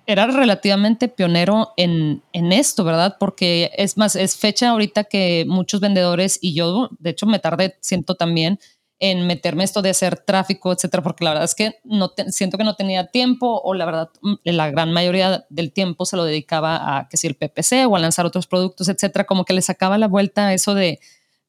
era 0.05 0.27
relativamente 0.27 1.07
pionero 1.07 1.73
en, 1.77 2.21
en, 2.33 2.51
esto, 2.51 2.83
¿verdad? 2.83 3.17
Porque 3.19 3.71
es 3.77 3.97
más, 3.97 4.15
es 4.15 4.35
fecha 4.37 4.69
ahorita 4.69 5.05
que 5.05 5.45
muchos 5.47 5.79
vendedores 5.79 6.37
y 6.41 6.53
yo, 6.53 6.89
de 6.99 7.11
hecho, 7.11 7.25
me 7.25 7.39
tardé, 7.39 7.77
siento 7.81 8.15
también, 8.15 8.59
en 8.99 9.27
meterme 9.27 9.65
esto 9.65 9.81
de 9.81 9.89
hacer 9.89 10.17
tráfico, 10.17 10.71
etcétera, 10.71 11.03
porque 11.03 11.25
la 11.25 11.31
verdad 11.31 11.43
es 11.43 11.55
que 11.55 11.75
no 11.83 12.13
siento 12.29 12.57
que 12.57 12.63
no 12.63 12.75
tenía 12.75 13.07
tiempo 13.07 13.61
o 13.61 13.73
la 13.73 13.85
verdad, 13.85 14.09
mm, 14.21 14.35
la 14.45 14.71
gran 14.71 14.93
mayoría 14.93 15.45
del 15.49 15.73
tiempo 15.73 16.05
se 16.05 16.15
lo 16.15 16.23
dedicaba 16.23 16.97
a 16.97 17.09
que 17.09 17.17
si 17.17 17.27
el 17.27 17.35
PPC 17.35 17.85
o 17.85 17.97
a 17.97 17.99
lanzar 17.99 18.25
otros 18.25 18.47
productos, 18.47 18.87
etcétera, 18.87 19.25
como 19.25 19.43
que 19.43 19.53
le 19.53 19.61
sacaba 19.61 19.97
la 19.97 20.07
vuelta 20.07 20.47
a 20.47 20.53
eso 20.53 20.73
de 20.73 20.99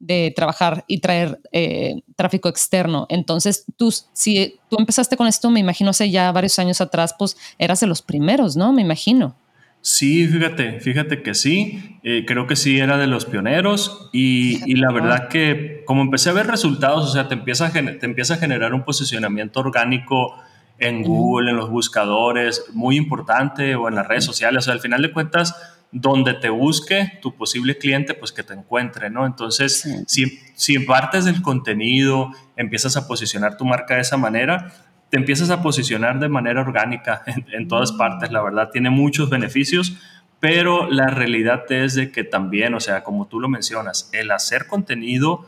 de 0.05 0.33
trabajar 0.35 0.85
y 0.87 1.01
traer 1.01 1.41
eh, 1.53 2.03
tráfico 2.17 2.49
externo. 2.49 3.07
Entonces, 3.09 3.65
tú, 3.77 3.93
si 4.13 4.57
tú 4.69 4.77
empezaste 4.79 5.17
con 5.17 5.27
esto, 5.27 5.51
me 5.51 5.61
imagino 5.61 5.91
hace 5.91 6.11
ya 6.11 6.31
varios 6.33 6.59
años 6.59 6.81
atrás, 6.81 7.15
pues 7.19 7.37
eras 7.59 7.81
de 7.81 7.87
los 7.87 8.03
primeros, 8.03 8.57
¿no? 8.57 8.73
Me 8.73 8.83
imagino. 8.83 9.37
Sí, 9.81 10.27
fíjate, 10.27 10.81
fíjate 10.81 11.23
que 11.23 11.35
sí, 11.35 11.99
eh, 12.03 12.25
creo 12.27 12.47
que 12.47 12.57
sí 12.57 12.79
era 12.79 12.97
de 12.97 13.07
los 13.07 13.27
pioneros 13.27 14.09
y, 14.15 14.75
la 14.77 14.91
verdad 14.91 15.29
que 15.29 15.83
como 15.85 16.01
empecé 16.01 16.31
a 16.31 16.33
ver 16.33 16.47
resultados, 16.47 17.05
o 17.05 17.13
sea, 17.13 17.29
te 17.29 17.35
empieza 17.35 17.67
a, 17.67 17.73
te 17.73 18.07
empieza 18.07 18.35
a 18.35 18.37
generar 18.39 18.73
un 18.73 18.85
posicionamiento 18.85 19.61
orgánico 19.61 20.39
en 20.79 21.03
Google, 21.03 21.51
en 21.51 21.57
los 21.57 21.71
buscadores, 21.71 22.65
muy 22.73 22.97
importante, 22.97 23.75
o 23.75 23.89
en 23.89 23.95
las 23.95 24.09
redes 24.09 24.25
sociales, 24.25 24.59
o 24.59 24.63
sea, 24.65 24.73
al 24.73 24.81
final 24.81 25.03
de 25.03 25.13
cuentas, 25.13 25.55
donde 25.97 26.35
te 26.35 26.51
busque 26.51 27.19
tu 27.23 27.37
posible 27.37 27.79
cliente, 27.79 28.15
pues 28.15 28.33
que 28.33 28.43
te 28.43 28.53
encuentre, 28.53 29.11
¿no? 29.11 29.27
Entonces, 29.27 29.89
si, 30.09 30.41
si 30.57 30.81
partes 30.81 31.25
del 31.25 31.41
contenido, 31.41 32.33
empiezas 32.57 32.97
a 32.97 33.07
posicionar 33.07 33.57
tu 33.57 33.65
marca 33.65 33.95
de 33.95 34.01
esa 34.01 34.17
manera, 34.17 34.73
te 35.09 35.19
empiezas 35.19 35.51
a 35.51 35.63
posicionar 35.63 36.19
de 36.19 36.29
manera 36.29 36.63
orgánica 36.63 37.23
en, 37.53 37.69
todas 37.69 37.93
mm. 37.93 37.97
partes, 37.97 38.33
la 38.33 38.43
verdad, 38.43 38.71
tiene 38.73 38.91
muchos 38.91 39.31
beneficios, 39.31 39.97
pero 40.41 40.91
la 40.91 41.07
realidad 41.07 41.71
es 41.71 41.95
de 41.95 42.11
que 42.11 42.25
también, 42.25 42.75
o 42.75 42.81
sea, 42.81 43.05
como 43.05 43.29
tú 43.29 43.39
lo 43.39 43.49
mencionas, 43.49 44.11
el 44.13 44.33
hacer 44.33 44.67
contenido 44.67 45.47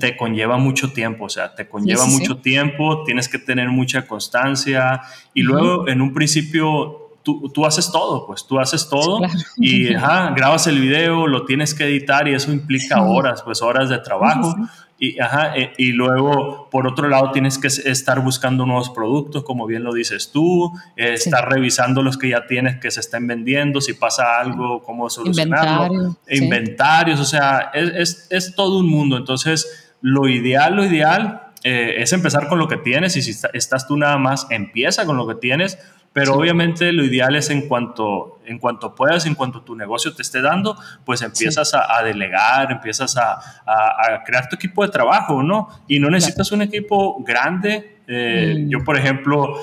te 0.00 0.16
conlleva 0.16 0.56
mucho 0.56 0.94
tiempo, 0.94 1.26
o 1.26 1.28
sea, 1.28 1.54
te 1.54 1.68
conlleva 1.68 2.06
mucho 2.06 2.38
tiempo, 2.38 3.04
tienes 3.04 3.28
que 3.28 3.38
tener 3.38 3.68
mucha 3.68 4.06
constancia 4.06 5.02
y 5.34 5.42
luego 5.42 5.86
en 5.88 6.00
un 6.00 6.14
principio 6.14 7.01
Tú, 7.22 7.48
tú, 7.50 7.64
haces 7.64 7.90
todo, 7.92 8.26
pues 8.26 8.46
tú 8.46 8.58
haces 8.58 8.88
todo 8.88 9.20
y 9.56 9.92
grabas 9.94 10.66
el 10.66 10.80
video, 10.80 11.26
lo 11.26 11.44
tienes 11.44 11.74
que 11.74 11.84
editar 11.84 12.26
y 12.26 12.34
eso 12.34 12.52
implica 12.52 13.02
horas, 13.02 13.42
pues 13.42 13.62
horas 13.62 13.88
de 13.88 13.98
trabajo. 13.98 14.54
Y, 14.98 15.18
ajá, 15.18 15.56
eh, 15.56 15.72
y 15.78 15.90
luego, 15.90 16.68
por 16.70 16.86
otro 16.86 17.08
lado, 17.08 17.32
tienes 17.32 17.58
que 17.58 17.66
estar 17.66 18.20
buscando 18.20 18.64
nuevos 18.66 18.90
productos, 18.90 19.42
como 19.42 19.66
bien 19.66 19.82
lo 19.82 19.92
dices 19.92 20.30
tú, 20.30 20.72
eh, 20.96 21.14
estar 21.14 21.50
revisando 21.50 22.04
los 22.04 22.16
que 22.16 22.28
ya 22.28 22.46
tienes 22.46 22.78
que 22.78 22.88
se 22.92 23.00
estén 23.00 23.26
vendiendo, 23.26 23.80
si 23.80 23.94
pasa 23.94 24.38
algo, 24.38 24.80
cómo 24.84 25.10
solucionarlo. 25.10 26.16
Inventarios, 26.30 27.18
o 27.18 27.24
sea, 27.24 27.72
es, 27.74 27.90
es, 27.96 28.26
es, 28.30 28.54
todo 28.54 28.78
un 28.78 28.88
mundo. 28.88 29.16
Entonces, 29.16 29.92
lo 30.02 30.28
ideal, 30.28 30.76
lo 30.76 30.84
ideal 30.84 31.50
eh, 31.64 31.96
es 31.98 32.12
empezar 32.12 32.48
con 32.48 32.60
lo 32.60 32.68
que 32.68 32.76
tienes 32.76 33.16
y 33.16 33.22
si 33.22 33.34
estás 33.52 33.86
tú 33.86 33.96
nada 33.96 34.18
más, 34.18 34.46
empieza 34.50 35.04
con 35.04 35.16
lo 35.16 35.26
que 35.26 35.34
tienes 35.34 35.78
pero 36.12 36.34
obviamente 36.34 36.92
lo 36.92 37.04
ideal 37.04 37.34
es 37.36 37.48
en 37.48 37.68
cuanto, 37.68 38.40
en 38.44 38.58
cuanto 38.58 38.94
puedas, 38.94 39.24
en 39.24 39.34
cuanto 39.34 39.62
tu 39.62 39.74
negocio 39.74 40.14
te 40.14 40.22
esté 40.22 40.42
dando, 40.42 40.76
pues 41.04 41.22
empiezas 41.22 41.72
a, 41.74 42.02
delegar, 42.02 42.70
empiezas 42.70 43.16
a, 43.16 43.32
a, 43.66 44.22
crear 44.24 44.48
tu 44.48 44.56
equipo 44.56 44.84
de 44.84 44.90
trabajo, 44.90 45.42
¿no? 45.42 45.68
Y 45.88 45.98
no 46.00 46.10
necesitas 46.10 46.52
un 46.52 46.62
equipo 46.62 47.22
grande. 47.24 47.96
Eh, 48.06 48.56
mm. 48.58 48.68
Yo, 48.68 48.84
por 48.84 48.98
ejemplo, 48.98 49.58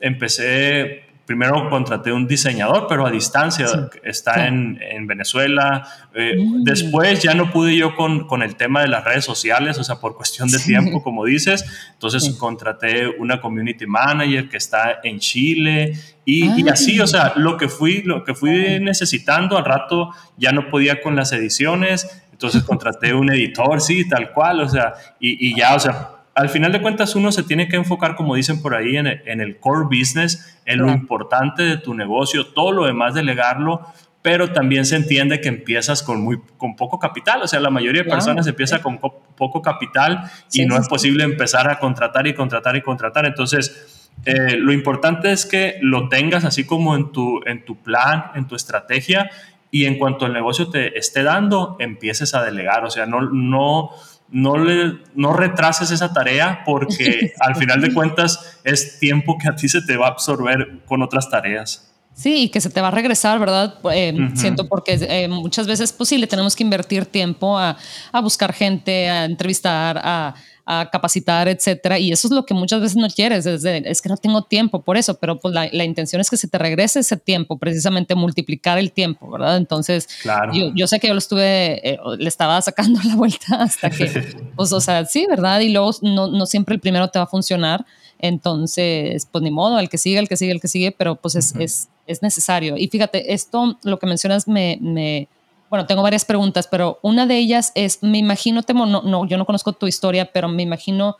empecé 0.00 1.03
primero 1.26 1.70
contraté 1.70 2.12
un 2.12 2.26
diseñador, 2.26 2.86
pero 2.88 3.06
a 3.06 3.10
distancia, 3.10 3.66
está 4.02 4.46
En, 4.46 4.78
en, 4.80 5.06
Venezuela. 5.06 5.86
Eh, 6.14 6.36
mm. 6.38 6.64
Después 6.64 7.22
ya 7.22 7.34
no 7.34 7.50
pude 7.50 7.76
yo 7.76 7.96
con, 7.96 8.26
con, 8.26 8.42
el 8.42 8.56
tema 8.56 8.82
de 8.82 8.88
las 8.88 9.04
redes 9.04 9.24
sociales, 9.24 9.78
o 9.78 9.84
sea, 9.84 9.96
por 9.96 10.16
cuestión 10.16 10.48
de 10.48 10.58
tiempo, 10.58 11.02
como 11.02 11.24
dices. 11.24 11.64
Entonces 11.92 12.28
contraté 12.36 13.08
una 13.08 13.40
community 13.40 13.86
manager 13.86 14.48
que 14.48 14.56
está 14.58 15.00
en 15.02 15.18
Chile 15.18 15.92
y, 16.24 16.62
y, 16.62 16.68
así, 16.68 17.00
o 17.00 17.06
sea, 17.06 17.32
lo 17.36 17.56
que 17.56 17.68
fui, 17.68 18.02
lo 18.02 18.24
que 18.24 18.34
fui 18.34 18.80
necesitando 18.80 19.56
al 19.56 19.64
rato 19.64 20.10
ya 20.36 20.52
no 20.52 20.68
podía 20.70 21.00
con 21.00 21.16
las 21.16 21.32
ediciones. 21.32 22.22
Entonces 22.32 22.62
contraté 22.64 23.14
un 23.14 23.32
editor, 23.32 23.80
sí, 23.80 24.08
tal 24.08 24.32
cual, 24.32 24.60
o 24.60 24.68
sea, 24.68 24.94
y, 25.20 25.48
y 25.48 25.56
ya, 25.56 25.74
o 25.74 25.80
sea, 25.80 26.13
al 26.34 26.48
final 26.48 26.72
de 26.72 26.82
cuentas 26.82 27.14
uno 27.14 27.30
se 27.30 27.44
tiene 27.44 27.68
que 27.68 27.76
enfocar, 27.76 28.16
como 28.16 28.34
dicen 28.34 28.60
por 28.60 28.74
ahí, 28.74 28.96
en 28.96 29.06
el, 29.06 29.56
core 29.58 29.84
business, 29.84 30.58
en 30.64 30.80
lo 30.80 30.90
importante 30.90 31.62
de 31.62 31.76
tu 31.76 31.94
negocio, 31.94 32.48
todo 32.48 32.72
lo 32.72 32.86
demás 32.86 33.14
delegarlo, 33.14 33.86
pero 34.20 34.52
también 34.52 34.84
se 34.84 34.96
entiende 34.96 35.40
que 35.40 35.48
empiezas 35.48 36.02
con, 36.02 36.22
muy, 36.22 36.40
con 36.56 36.76
poco 36.76 36.98
capital, 36.98 37.42
o 37.42 37.46
sea, 37.46 37.60
la 37.60 37.70
mayoría 37.70 38.02
de 38.02 38.10
personas 38.10 38.46
empieza 38.46 38.82
con 38.82 38.98
poco 38.98 39.62
capital 39.62 40.30
y 40.52 40.64
no 40.66 40.76
es 40.76 40.88
posible 40.88 41.24
empezar 41.24 41.70
a 41.70 41.78
contratar 41.78 42.26
y 42.26 42.34
contratar 42.34 42.74
y 42.74 42.82
contratar. 42.82 43.26
Entonces, 43.26 44.10
eh, 44.24 44.56
lo 44.56 44.72
importante 44.72 45.30
es 45.30 45.46
que 45.46 45.78
lo 45.82 46.08
tengas 46.08 46.44
así 46.44 46.64
como 46.64 46.96
en 46.96 47.12
tu, 47.12 47.42
en 47.46 47.64
tu 47.64 47.76
plan, 47.76 48.30
en 48.34 48.48
tu 48.48 48.56
estrategia, 48.56 49.30
y 49.70 49.86
en 49.86 49.98
cuanto 49.98 50.26
el 50.26 50.32
negocio 50.32 50.70
te 50.70 50.98
esté 50.98 51.22
dando, 51.22 51.76
empieces 51.78 52.34
a 52.34 52.42
delegar, 52.42 52.84
o 52.84 52.90
sea, 52.90 53.06
no... 53.06 53.20
no 53.20 53.90
no, 54.34 54.58
le, 54.58 54.98
no 55.14 55.32
retrases 55.32 55.92
esa 55.92 56.12
tarea 56.12 56.62
porque 56.66 57.32
al 57.40 57.54
final 57.54 57.80
de 57.80 57.94
cuentas 57.94 58.58
es 58.64 58.98
tiempo 58.98 59.38
que 59.38 59.48
a 59.48 59.54
ti 59.54 59.68
se 59.68 59.80
te 59.80 59.96
va 59.96 60.08
a 60.08 60.10
absorber 60.10 60.80
con 60.86 61.02
otras 61.02 61.30
tareas. 61.30 61.90
Sí, 62.14 62.44
y 62.44 62.48
que 62.48 62.60
se 62.60 62.70
te 62.70 62.80
va 62.80 62.88
a 62.88 62.90
regresar, 62.92 63.38
¿verdad? 63.40 63.78
Eh, 63.92 64.30
siento 64.34 64.68
porque 64.68 64.98
eh, 65.00 65.28
muchas 65.28 65.66
veces, 65.66 65.92
pues 65.92 66.08
sí, 66.08 66.18
le 66.18 66.28
tenemos 66.28 66.54
que 66.54 66.62
invertir 66.62 67.06
tiempo 67.06 67.58
a, 67.58 67.76
a 68.12 68.20
buscar 68.20 68.52
gente, 68.52 69.08
a 69.08 69.24
entrevistar, 69.24 70.00
a, 70.02 70.34
a 70.66 70.88
capacitar, 70.90 71.46
etcétera. 71.48 71.98
Y 71.98 72.10
eso 72.10 72.28
es 72.28 72.32
lo 72.32 72.46
que 72.46 72.54
muchas 72.54 72.80
veces 72.80 72.96
no 72.96 73.08
quieres, 73.08 73.44
es, 73.44 73.64
es 73.64 74.00
que 74.00 74.08
no 74.08 74.16
tengo 74.16 74.42
tiempo 74.42 74.82
por 74.82 74.96
eso, 74.96 75.14
pero 75.18 75.38
pues 75.38 75.52
la, 75.52 75.68
la, 75.72 75.84
intención 75.84 76.20
es 76.20 76.30
que 76.30 76.38
se 76.38 76.48
te 76.48 76.56
regrese 76.56 77.00
ese 77.00 77.16
tiempo, 77.18 77.58
precisamente 77.58 78.14
multiplicar 78.14 78.78
el 78.78 78.90
tiempo, 78.90 79.30
¿verdad? 79.30 79.58
Entonces, 79.58 80.08
claro. 80.22 80.52
yo, 80.54 80.72
yo, 80.74 80.86
sé 80.86 81.00
que 81.00 81.08
yo 81.08 81.14
lo 81.14 81.18
estuve, 81.18 81.86
eh, 81.88 81.98
le 82.18 82.28
estaba 82.28 82.60
sacando 82.62 82.98
la 83.04 83.14
vuelta 83.14 83.56
hasta 83.62 83.90
que, 83.90 84.06
pues, 84.56 84.72
o 84.72 84.80
sea, 84.80 85.04
sí, 85.04 85.26
¿verdad? 85.28 85.60
Y 85.60 85.70
luego 85.70 85.90
no, 86.00 86.28
no 86.28 86.46
siempre 86.46 86.74
el 86.74 86.80
primero 86.80 87.08
te 87.08 87.18
va 87.18 87.24
a 87.24 87.28
funcionar. 87.28 87.84
Entonces, 88.18 89.26
pues 89.30 89.42
ni 89.42 89.50
modo, 89.50 89.78
el 89.78 89.90
que 89.90 89.98
sigue, 89.98 90.18
el 90.18 90.28
que 90.28 90.36
sigue, 90.38 90.52
el 90.52 90.60
que 90.60 90.68
sigue, 90.68 90.92
pero 90.92 91.16
pues 91.16 91.34
es, 91.34 91.54
es, 91.56 91.88
es 92.06 92.22
necesario. 92.22 92.78
Y 92.78 92.88
fíjate, 92.88 93.34
esto, 93.34 93.78
lo 93.82 93.98
que 93.98 94.06
mencionas, 94.06 94.48
me, 94.48 94.78
me 94.80 95.28
bueno, 95.74 95.86
tengo 95.88 96.02
varias 96.02 96.24
preguntas, 96.24 96.68
pero 96.68 97.00
una 97.02 97.26
de 97.26 97.36
ellas 97.36 97.72
es, 97.74 98.00
me 98.00 98.18
imagino, 98.18 98.62
Temo, 98.62 98.86
no, 98.86 99.02
no, 99.02 99.26
yo 99.26 99.36
no 99.36 99.44
conozco 99.44 99.72
tu 99.72 99.88
historia, 99.88 100.30
pero 100.32 100.46
me 100.46 100.62
imagino, 100.62 101.16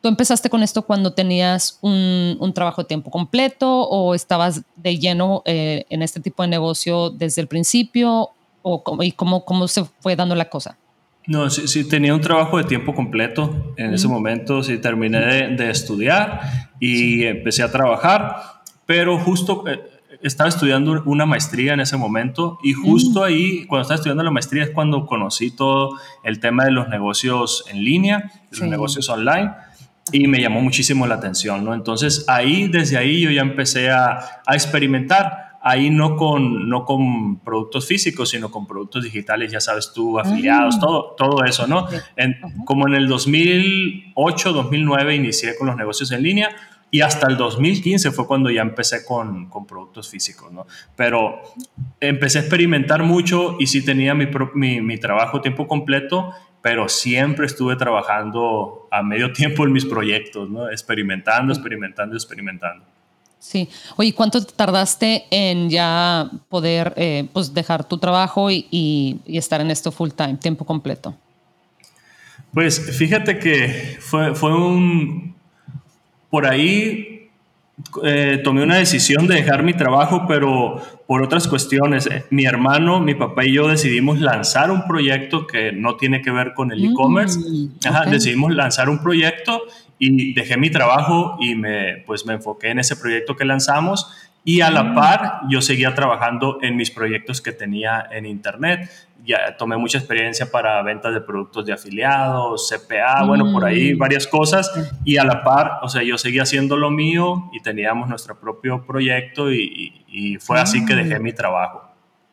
¿tú 0.00 0.08
empezaste 0.08 0.50
con 0.50 0.64
esto 0.64 0.82
cuando 0.82 1.12
tenías 1.12 1.78
un, 1.82 2.36
un 2.40 2.52
trabajo 2.52 2.82
de 2.82 2.88
tiempo 2.88 3.12
completo 3.12 3.82
o 3.82 4.16
estabas 4.16 4.62
de 4.74 4.98
lleno 4.98 5.44
eh, 5.46 5.86
en 5.88 6.02
este 6.02 6.18
tipo 6.18 6.42
de 6.42 6.48
negocio 6.48 7.10
desde 7.10 7.42
el 7.42 7.46
principio? 7.46 8.30
O, 8.62 8.82
¿Y 9.02 9.12
cómo, 9.12 9.44
cómo 9.44 9.68
se 9.68 9.84
fue 10.00 10.16
dando 10.16 10.34
la 10.34 10.50
cosa? 10.50 10.76
No, 11.28 11.48
sí, 11.48 11.68
sí, 11.68 11.88
tenía 11.88 12.12
un 12.12 12.20
trabajo 12.20 12.58
de 12.58 12.64
tiempo 12.64 12.96
completo. 12.96 13.72
En 13.76 13.94
ese 13.94 14.08
momento 14.08 14.64
sí 14.64 14.78
terminé 14.78 15.20
de, 15.20 15.48
de 15.54 15.70
estudiar 15.70 16.40
y 16.80 17.22
empecé 17.22 17.62
a 17.62 17.70
trabajar, 17.70 18.62
pero 18.84 19.16
justo 19.20 19.62
eh, 19.68 19.78
estaba 20.22 20.48
estudiando 20.48 21.02
una 21.04 21.26
maestría 21.26 21.74
en 21.74 21.80
ese 21.80 21.96
momento 21.96 22.58
y 22.62 22.72
justo 22.72 23.20
mm. 23.20 23.24
ahí, 23.24 23.66
cuando 23.66 23.82
estaba 23.82 23.96
estudiando 23.96 24.22
la 24.22 24.30
maestría, 24.30 24.64
es 24.64 24.70
cuando 24.70 25.06
conocí 25.06 25.50
todo 25.50 25.98
el 26.22 26.40
tema 26.40 26.64
de 26.64 26.70
los 26.70 26.88
negocios 26.88 27.64
en 27.70 27.84
línea, 27.84 28.30
de 28.50 28.58
los 28.58 28.68
negocios 28.68 29.08
online 29.08 29.52
y 30.12 30.26
me 30.28 30.40
llamó 30.40 30.60
muchísimo 30.60 31.06
la 31.06 31.16
atención, 31.16 31.64
¿no? 31.64 31.74
Entonces 31.74 32.24
ahí, 32.28 32.68
desde 32.68 32.98
ahí 32.98 33.20
yo 33.20 33.30
ya 33.30 33.42
empecé 33.42 33.90
a, 33.90 34.42
a 34.46 34.54
experimentar 34.54 35.52
ahí 35.62 35.90
no 35.90 36.16
con, 36.16 36.68
no 36.68 36.84
con 36.84 37.38
productos 37.38 37.86
físicos, 37.86 38.30
sino 38.30 38.50
con 38.50 38.66
productos 38.66 39.04
digitales, 39.04 39.52
ya 39.52 39.60
sabes 39.60 39.92
tú, 39.94 40.18
afiliados, 40.18 40.76
mm. 40.76 40.80
todo, 40.80 41.14
todo 41.16 41.44
eso, 41.44 41.66
¿no? 41.68 41.86
En, 42.16 42.36
como 42.64 42.88
en 42.88 42.94
el 42.94 43.06
2008, 43.06 44.52
2009 44.52 45.14
inicié 45.14 45.56
con 45.56 45.68
los 45.68 45.76
negocios 45.76 46.10
en 46.10 46.22
línea, 46.22 46.50
y 46.94 47.00
hasta 47.00 47.26
el 47.26 47.38
2015 47.38 48.10
fue 48.10 48.26
cuando 48.26 48.50
ya 48.50 48.60
empecé 48.60 49.02
con, 49.02 49.46
con 49.48 49.66
productos 49.66 50.10
físicos, 50.10 50.52
¿no? 50.52 50.66
Pero 50.94 51.40
empecé 51.98 52.38
a 52.38 52.40
experimentar 52.42 53.02
mucho 53.02 53.56
y 53.58 53.66
sí 53.66 53.82
tenía 53.82 54.14
mi, 54.14 54.28
mi, 54.54 54.82
mi 54.82 54.98
trabajo 54.98 55.40
tiempo 55.40 55.66
completo, 55.66 56.34
pero 56.60 56.90
siempre 56.90 57.46
estuve 57.46 57.76
trabajando 57.76 58.88
a 58.90 59.02
medio 59.02 59.32
tiempo 59.32 59.64
en 59.64 59.72
mis 59.72 59.86
proyectos, 59.86 60.50
¿no? 60.50 60.68
Experimentando, 60.70 61.54
experimentando, 61.54 62.14
experimentando. 62.14 62.84
Sí. 63.38 63.70
Oye, 63.96 64.12
¿cuánto 64.14 64.44
tardaste 64.44 65.24
en 65.30 65.70
ya 65.70 66.30
poder 66.50 66.92
eh, 66.96 67.26
pues 67.32 67.54
dejar 67.54 67.88
tu 67.88 67.96
trabajo 67.96 68.50
y, 68.50 68.66
y, 68.70 69.18
y, 69.24 69.38
estar 69.38 69.62
en 69.62 69.70
esto 69.70 69.90
full 69.90 70.10
time, 70.10 70.36
tiempo 70.36 70.66
completo? 70.66 71.16
Pues 72.52 72.78
fíjate 72.98 73.38
que 73.38 73.96
fue, 73.98 74.34
fue 74.34 74.54
un, 74.54 75.31
por 76.32 76.46
ahí 76.46 77.28
eh, 78.02 78.40
tomé 78.42 78.62
una 78.62 78.76
decisión 78.76 79.26
de 79.26 79.34
dejar 79.34 79.62
mi 79.62 79.74
trabajo, 79.74 80.24
pero 80.26 80.80
por 81.06 81.22
otras 81.22 81.46
cuestiones. 81.46 82.06
Eh, 82.06 82.24
mi 82.30 82.46
hermano, 82.46 83.00
mi 83.00 83.14
papá 83.14 83.44
y 83.44 83.52
yo 83.52 83.68
decidimos 83.68 84.18
lanzar 84.18 84.70
un 84.70 84.86
proyecto 84.86 85.46
que 85.46 85.72
no 85.72 85.96
tiene 85.96 86.22
que 86.22 86.30
ver 86.30 86.54
con 86.54 86.72
el 86.72 86.80
mm, 86.80 86.90
e-commerce. 86.90 87.38
Decidimos 88.10 88.54
lanzar 88.54 88.88
un 88.88 89.02
proyecto 89.02 89.60
y 89.98 90.32
dejé 90.32 90.56
mi 90.56 90.70
trabajo 90.70 91.36
y 91.38 91.54
me, 91.54 91.98
pues 92.06 92.24
me 92.24 92.32
enfoqué 92.32 92.70
en 92.70 92.78
ese 92.78 92.96
proyecto 92.96 93.36
que 93.36 93.44
lanzamos 93.44 94.10
y 94.42 94.62
a 94.62 94.70
la 94.70 94.84
mm. 94.84 94.94
par, 94.94 95.40
yo 95.50 95.60
seguía 95.60 95.94
trabajando 95.94 96.60
en 96.62 96.76
mis 96.76 96.90
proyectos 96.90 97.42
que 97.42 97.52
tenía 97.52 98.08
en 98.10 98.24
Internet. 98.24 98.90
Ya 99.24 99.56
tomé 99.56 99.76
mucha 99.76 99.98
experiencia 99.98 100.50
para 100.50 100.82
ventas 100.82 101.14
de 101.14 101.20
productos 101.20 101.64
de 101.64 101.72
afiliados, 101.72 102.68
CPA, 102.68 103.24
bueno, 103.24 103.52
por 103.52 103.64
ahí 103.64 103.94
mm. 103.94 103.98
varias 103.98 104.26
cosas. 104.26 104.70
Y 105.04 105.16
a 105.16 105.24
la 105.24 105.44
par, 105.44 105.78
o 105.82 105.88
sea, 105.88 106.02
yo 106.02 106.18
seguía 106.18 106.42
haciendo 106.42 106.76
lo 106.76 106.90
mío 106.90 107.50
y 107.52 107.60
teníamos 107.60 108.08
nuestro 108.08 108.38
propio 108.40 108.84
proyecto 108.86 109.52
y, 109.52 110.04
y, 110.08 110.36
fue 110.38 110.58
así 110.60 110.84
que 110.84 110.94
dejé 110.94 111.18
mm. 111.18 111.22
mi 111.22 111.32
trabajo. 111.32 111.82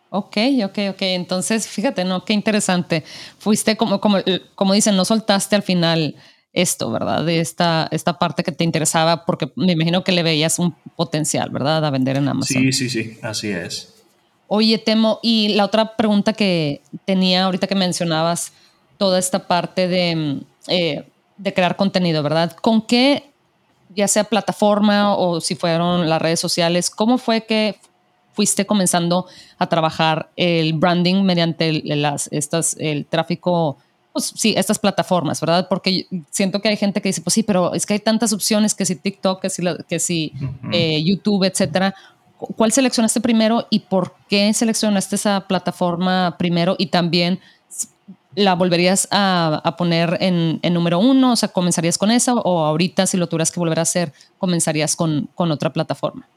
Ok, 0.10 0.38
ok, 0.63 0.77
ok. 0.89 1.01
Entonces, 1.01 1.67
fíjate, 1.67 2.03
¿no? 2.03 2.25
Qué 2.25 2.34
interesante. 2.34 3.03
Fuiste 3.38 3.77
como, 3.77 4.01
como, 4.01 4.17
como 4.55 4.74
dicen, 4.74 4.96
no 4.96 5.05
soltaste 5.05 5.55
al 5.55 5.63
final 5.63 6.15
esto, 6.53 6.91
¿verdad? 6.91 7.24
De 7.24 7.39
esta, 7.39 7.88
esta 7.91 8.17
parte 8.17 8.43
que 8.43 8.51
te 8.51 8.63
interesaba, 8.63 9.25
porque 9.25 9.51
me 9.55 9.74
imagino 9.74 10.03
que 10.03 10.12
le 10.12 10.24
veías 10.24 10.60
un 10.60 10.75
potencial, 10.96 11.50
¿verdad? 11.51 11.86
A 11.86 11.91
vender 11.91 12.17
en 12.17 12.27
Amazon. 12.27 12.62
Sí, 12.62 12.72
sí, 12.72 12.89
sí, 12.89 13.17
así 13.22 13.50
es. 13.50 13.98
Oye, 14.51 14.79
Temo, 14.79 15.19
y 15.21 15.49
la 15.49 15.63
otra 15.63 15.95
pregunta 15.95 16.33
que 16.33 16.81
tenía 17.05 17.45
ahorita 17.45 17.67
que 17.67 17.75
mencionabas, 17.75 18.51
toda 18.97 19.19
esta 19.19 19.47
parte 19.47 19.87
de, 19.87 20.41
eh, 20.67 21.07
de 21.37 21.53
crear 21.53 21.75
contenido, 21.75 22.23
¿verdad? 22.23 22.51
¿Con 22.53 22.81
qué, 22.81 23.31
ya 23.95 24.07
sea 24.07 24.23
plataforma 24.23 25.15
o 25.15 25.39
si 25.39 25.55
fueron 25.55 26.09
las 26.09 26.21
redes 26.21 26.39
sociales, 26.39 26.89
cómo 26.89 27.17
fue 27.17 27.45
que 27.45 27.79
fuiste 28.33 28.65
comenzando 28.65 29.27
a 29.57 29.67
trabajar 29.67 30.31
el 30.35 30.73
branding 30.73 31.23
mediante 31.23 31.81
las, 31.83 32.27
estas, 32.31 32.75
el 32.79 33.05
tráfico 33.05 33.77
pues 34.11 34.33
sí, 34.35 34.55
estas 34.57 34.79
plataformas, 34.79 35.39
¿verdad? 35.39 35.67
Porque 35.69 36.07
siento 36.31 36.59
que 36.61 36.69
hay 36.69 36.77
gente 36.77 37.01
que 37.01 37.09
dice, 37.09 37.21
pues 37.21 37.35
sí, 37.35 37.43
pero 37.43 37.73
es 37.73 37.85
que 37.85 37.93
hay 37.93 37.99
tantas 37.99 38.33
opciones, 38.33 38.73
que 38.73 38.85
si 38.85 38.95
TikTok, 38.95 39.41
que 39.41 39.49
si, 39.49 39.63
que 39.87 39.99
si 39.99 40.33
eh, 40.71 41.03
YouTube, 41.03 41.43
etcétera. 41.43 41.93
¿Cuál 42.39 42.72
seleccionaste 42.72 43.19
primero 43.19 43.67
y 43.69 43.79
por 43.79 44.13
qué 44.29 44.53
seleccionaste 44.53 45.15
esa 45.15 45.46
plataforma 45.48 46.36
primero? 46.38 46.75
Y 46.77 46.88
también, 46.88 47.39
¿la 48.34 48.55
volverías 48.55 49.10
a, 49.12 49.75
poner 49.77 50.17
en, 50.22 50.62
número 50.74 51.00
uno? 51.00 51.34
O 51.34 51.36
sea, 51.36 51.50
¿comenzarías 51.50 51.98
con 51.98 52.12
esa? 52.12 52.36
¿O 52.36 52.65
ahorita, 52.65 53.05
si 53.08 53.17
lo 53.17 53.27
tuvieras 53.27 53.51
que 53.51 53.60
volver 53.60 53.79
a 53.79 53.81
hacer, 53.81 54.13
comenzarías 54.38 54.96
con, 54.96 55.29
con 55.36 55.51
otra 55.51 55.74
plataforma? 55.74 56.27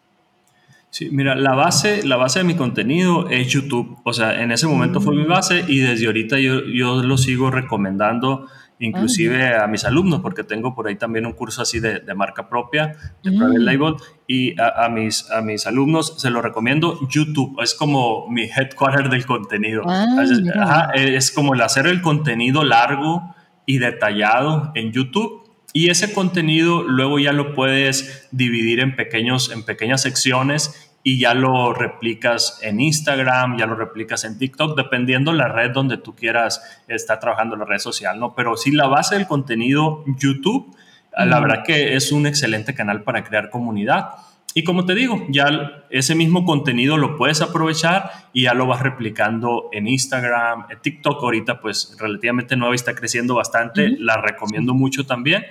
Sí, 0.90 1.08
mira, 1.10 1.34
la 1.36 1.54
base, 1.54 2.06
la 2.06 2.16
base 2.16 2.40
de 2.40 2.44
mi 2.44 2.54
contenido 2.54 3.30
es 3.30 3.48
YouTube. 3.48 3.98
O 4.04 4.12
sea, 4.12 4.42
en 4.42 4.52
ese 4.52 4.66
momento 4.66 5.00
fue 5.00 5.14
mi 5.14 5.24
base 5.24 5.64
y 5.66 5.78
desde 5.78 6.06
ahorita 6.06 6.38
yo, 6.38 6.66
yo 6.66 7.02
lo 7.02 7.16
sigo 7.16 7.50
recomendando 7.50 8.46
inclusive 8.82 9.54
a 9.56 9.66
mis 9.66 9.84
alumnos, 9.84 10.20
porque 10.20 10.44
tengo 10.44 10.74
por 10.74 10.88
ahí 10.88 10.96
también 10.96 11.24
un 11.24 11.32
curso 11.32 11.62
así 11.62 11.78
de, 11.80 12.00
de 12.00 12.14
marca 12.14 12.48
propia, 12.48 12.96
de 13.22 13.30
private 13.30 13.58
label, 13.60 13.94
y 14.26 14.60
a, 14.60 14.88
mis, 14.88 15.30
a 15.30 15.40
mis 15.40 15.66
alumnos 15.66 16.14
se 16.18 16.30
lo 16.30 16.42
recomiendo 16.42 16.98
YouTube, 17.08 17.60
es 17.62 17.74
como 17.74 18.28
mi 18.28 18.42
headquarter 18.42 19.08
del 19.08 19.24
contenido. 19.24 19.84
Ah, 19.86 20.90
es 20.94 21.30
como 21.30 21.54
el 21.54 21.60
hacer 21.60 21.86
el 21.86 22.02
contenido 22.02 22.64
largo 22.64 23.34
y 23.66 23.78
detallado 23.78 24.72
en 24.74 24.90
YouTube 24.92 25.42
y 25.72 25.88
ese 25.88 26.12
contenido 26.12 26.82
luego 26.82 27.18
ya 27.18 27.32
lo 27.32 27.54
puedes 27.54 28.28
dividir 28.30 28.80
en, 28.80 28.94
pequeños, 28.94 29.50
en 29.50 29.62
pequeñas 29.64 30.02
secciones 30.02 30.91
y 31.02 31.18
ya 31.18 31.34
lo 31.34 31.72
replicas 31.72 32.60
en 32.62 32.80
Instagram, 32.80 33.58
ya 33.58 33.66
lo 33.66 33.74
replicas 33.74 34.24
en 34.24 34.38
TikTok, 34.38 34.76
dependiendo 34.76 35.32
la 35.32 35.48
red 35.48 35.72
donde 35.72 35.96
tú 35.98 36.14
quieras 36.14 36.62
estar 36.86 37.18
trabajando 37.18 37.56
la 37.56 37.64
red 37.64 37.78
social, 37.78 38.18
¿no? 38.18 38.34
Pero 38.34 38.56
sí, 38.56 38.70
la 38.70 38.86
base 38.86 39.16
del 39.16 39.26
contenido 39.26 40.04
YouTube, 40.18 40.76
la 41.16 41.40
verdad 41.40 41.64
que 41.64 41.96
es 41.96 42.12
un 42.12 42.26
excelente 42.26 42.74
canal 42.74 43.02
para 43.02 43.24
crear 43.24 43.50
comunidad. 43.50 44.10
Y 44.54 44.64
como 44.64 44.84
te 44.84 44.94
digo, 44.94 45.26
ya 45.30 45.84
ese 45.88 46.14
mismo 46.14 46.44
contenido 46.44 46.98
lo 46.98 47.16
puedes 47.16 47.40
aprovechar 47.40 48.10
y 48.32 48.42
ya 48.42 48.54
lo 48.54 48.66
vas 48.66 48.82
replicando 48.82 49.70
en 49.72 49.88
Instagram, 49.88 50.66
en 50.70 50.78
TikTok 50.78 51.22
ahorita 51.22 51.60
pues 51.60 51.96
relativamente 51.98 52.54
nueva 52.54 52.74
y 52.74 52.76
está 52.76 52.94
creciendo 52.94 53.34
bastante, 53.34 53.96
la 53.98 54.20
recomiendo 54.20 54.74
mucho 54.74 55.06
también, 55.06 55.44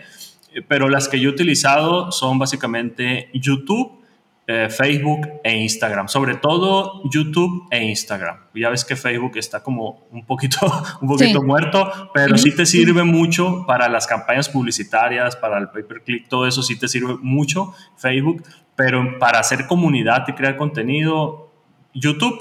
pero 0.68 0.88
las 0.88 1.10
que 1.10 1.20
yo 1.20 1.30
he 1.30 1.34
utilizado 1.34 2.12
son 2.12 2.38
básicamente 2.38 3.30
YouTube, 3.34 4.01
eh, 4.54 4.70
Facebook 4.70 5.40
e 5.46 5.56
Instagram, 5.56 6.10
sobre 6.10 6.36
todo 6.36 7.02
YouTube 7.10 7.70
e 7.72 7.82
Instagram. 7.86 8.36
Ya 8.54 8.70
ves 8.70 8.84
que 8.84 8.98
Facebook 8.98 9.38
está 9.38 9.64
como 9.64 10.08
un 10.12 10.26
poquito, 10.26 10.58
un 11.02 11.08
poquito 11.08 11.42
muerto, 11.42 12.12
pero 12.14 12.38
sí 12.38 12.54
te 12.54 12.66
sirve 12.66 13.06
mucho 13.06 13.64
para 13.66 13.88
las 13.88 14.08
campañas 14.08 14.50
publicitarias, 14.50 15.38
para 15.38 15.58
el 15.58 15.70
pay-per-click, 15.70 16.28
todo 16.28 16.46
eso 16.48 16.62
sí 16.64 16.78
te 16.78 16.90
sirve 16.90 17.16
mucho 17.22 17.74
Facebook, 17.96 18.44
pero 18.76 19.18
para 19.20 19.40
hacer 19.40 19.68
comunidad 19.68 20.26
y 20.28 20.34
crear 20.34 20.58
contenido, 20.58 21.50
YouTube 21.94 22.38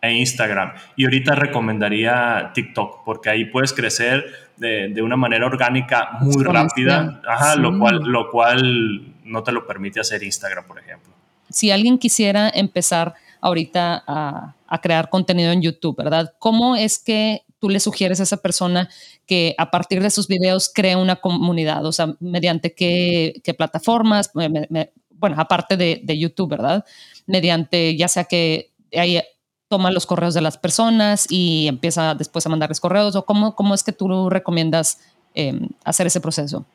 e 0.00 0.12
Instagram. 0.12 0.74
Y 0.94 1.06
ahorita 1.06 1.34
recomendaría 1.34 2.52
TikTok, 2.54 3.04
porque 3.04 3.30
ahí 3.30 3.46
puedes 3.46 3.72
crecer 3.72 4.24
de, 4.56 4.90
de 4.94 5.02
una 5.02 5.16
manera 5.16 5.46
orgánica 5.46 6.10
muy 6.20 6.44
rápida, 6.44 7.20
Ajá, 7.26 7.56
lo, 7.56 7.76
cual, 7.80 7.96
lo 8.04 8.30
cual 8.30 9.14
no 9.24 9.42
te 9.42 9.50
lo 9.50 9.66
permite 9.66 9.98
hacer 9.98 10.22
Instagram, 10.22 10.64
por 10.64 10.78
ejemplo 10.78 11.17
si 11.50 11.70
alguien 11.70 11.98
quisiera 11.98 12.50
empezar 12.50 13.14
ahorita 13.40 14.04
a, 14.06 14.54
crear 14.82 15.08
contenido 15.08 15.50
en 15.50 15.62
YouTube, 15.62 15.96
¿verdad? 15.96 16.34
¿Cómo 16.38 16.76
es 16.76 16.98
que 16.98 17.42
tú 17.58 17.70
le 17.70 17.80
sugieres 17.80 18.20
a 18.20 18.24
esa 18.24 18.36
persona 18.36 18.90
que 19.26 19.54
a 19.56 19.70
partir 19.70 20.02
de 20.02 20.10
sus 20.10 20.28
videos 20.28 20.70
cree 20.74 20.94
una 20.94 21.16
comunidad? 21.16 21.86
O 21.86 21.92
sea, 21.92 22.14
mediante 22.20 22.74
qué, 22.74 23.40
plataformas, 23.56 24.30
bueno, 24.32 25.36
aparte 25.38 25.78
de, 25.78 26.18
YouTube, 26.18 26.50
¿verdad? 26.50 26.84
Mediante 27.26 27.96
ya 27.96 28.08
sea 28.08 28.24
que 28.24 28.70
ahí 28.94 29.22
toma 29.68 29.90
los 29.90 30.04
correos 30.04 30.34
de 30.34 30.42
las 30.42 30.58
personas 30.58 31.26
y 31.30 31.66
empieza 31.66 32.14
después 32.14 32.44
a 32.44 32.50
mandarles 32.50 32.80
correos, 32.80 33.16
o 33.16 33.24
cómo, 33.24 33.54
cómo 33.54 33.74
es 33.74 33.82
que 33.82 33.92
tú 33.92 34.28
recomiendas 34.28 34.98
em, 35.34 35.68
hacer 35.84 36.06
ese 36.06 36.20
proceso? 36.20 36.66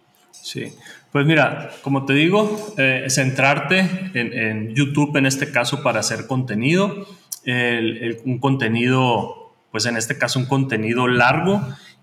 Sí, 0.41 0.73
pues 1.11 1.25
mira, 1.25 1.69
como 1.83 2.05
te 2.05 2.13
digo, 2.13 2.73
eh, 2.77 3.05
centrarte 3.07 3.87
en, 4.13 4.73
YouTube 4.75 5.15
en 5.15 5.25
este 5.25 5.51
caso 5.51 5.83
para 5.83 5.99
hacer 5.99 6.25
contenido, 6.27 7.07
un 7.45 8.39
contenido, 8.39 9.53
pues 9.71 9.85
en 9.85 9.95
este 9.95 10.17
caso 10.17 10.39
un 10.39 10.47
contenido 10.47 11.07
largo. 11.07 11.61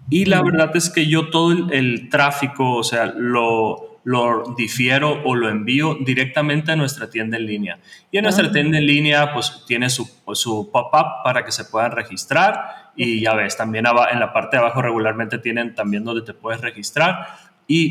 Y 0.09 0.25
la 0.27 0.43
verdad 0.43 0.75
es 0.75 0.90
que 0.90 1.07
yo 1.07 1.29
todo 1.29 1.71
el, 1.71 2.09
tráfico, 2.09 2.77
o 2.77 2.85
sea, 2.85 3.07
lo, 3.07 4.01
lo 4.05 4.55
difiero 4.57 5.23
o 5.25 5.35
lo 5.35 5.49
envío 5.49 5.99
directamente 6.01 6.73
a 6.73 6.77
nuestra 6.77 7.11
tienda 7.11 7.37
en 7.37 7.47
línea. 7.47 7.79
Y 8.11 8.19
en 8.19 8.23
nuestra 8.23 8.47
ah. 8.47 8.53
tienda 8.53 8.79
en 8.79 8.87
línea, 8.87 9.33
pues 9.35 9.64
tiene 9.66 9.90
su, 9.90 10.09
su 10.35 10.71
pop-up 10.73 11.23
para 11.25 11.45
que 11.45 11.53
se 11.53 11.64
puedan 11.64 11.93
registrar. 11.93 12.93
Y 12.97 13.21
ya 13.21 13.35
ves, 13.35 13.57
también 13.57 13.87
en 13.87 14.21
la 14.21 14.33
parte 14.33 14.57
de 14.57 14.62
abajo 14.62 14.83
regularmente 14.83 15.38
tienen 15.38 15.75
también 15.75 16.05
donde 16.05 16.23
te 16.23 16.33
puedes 16.33 16.61
registrar 16.61 17.50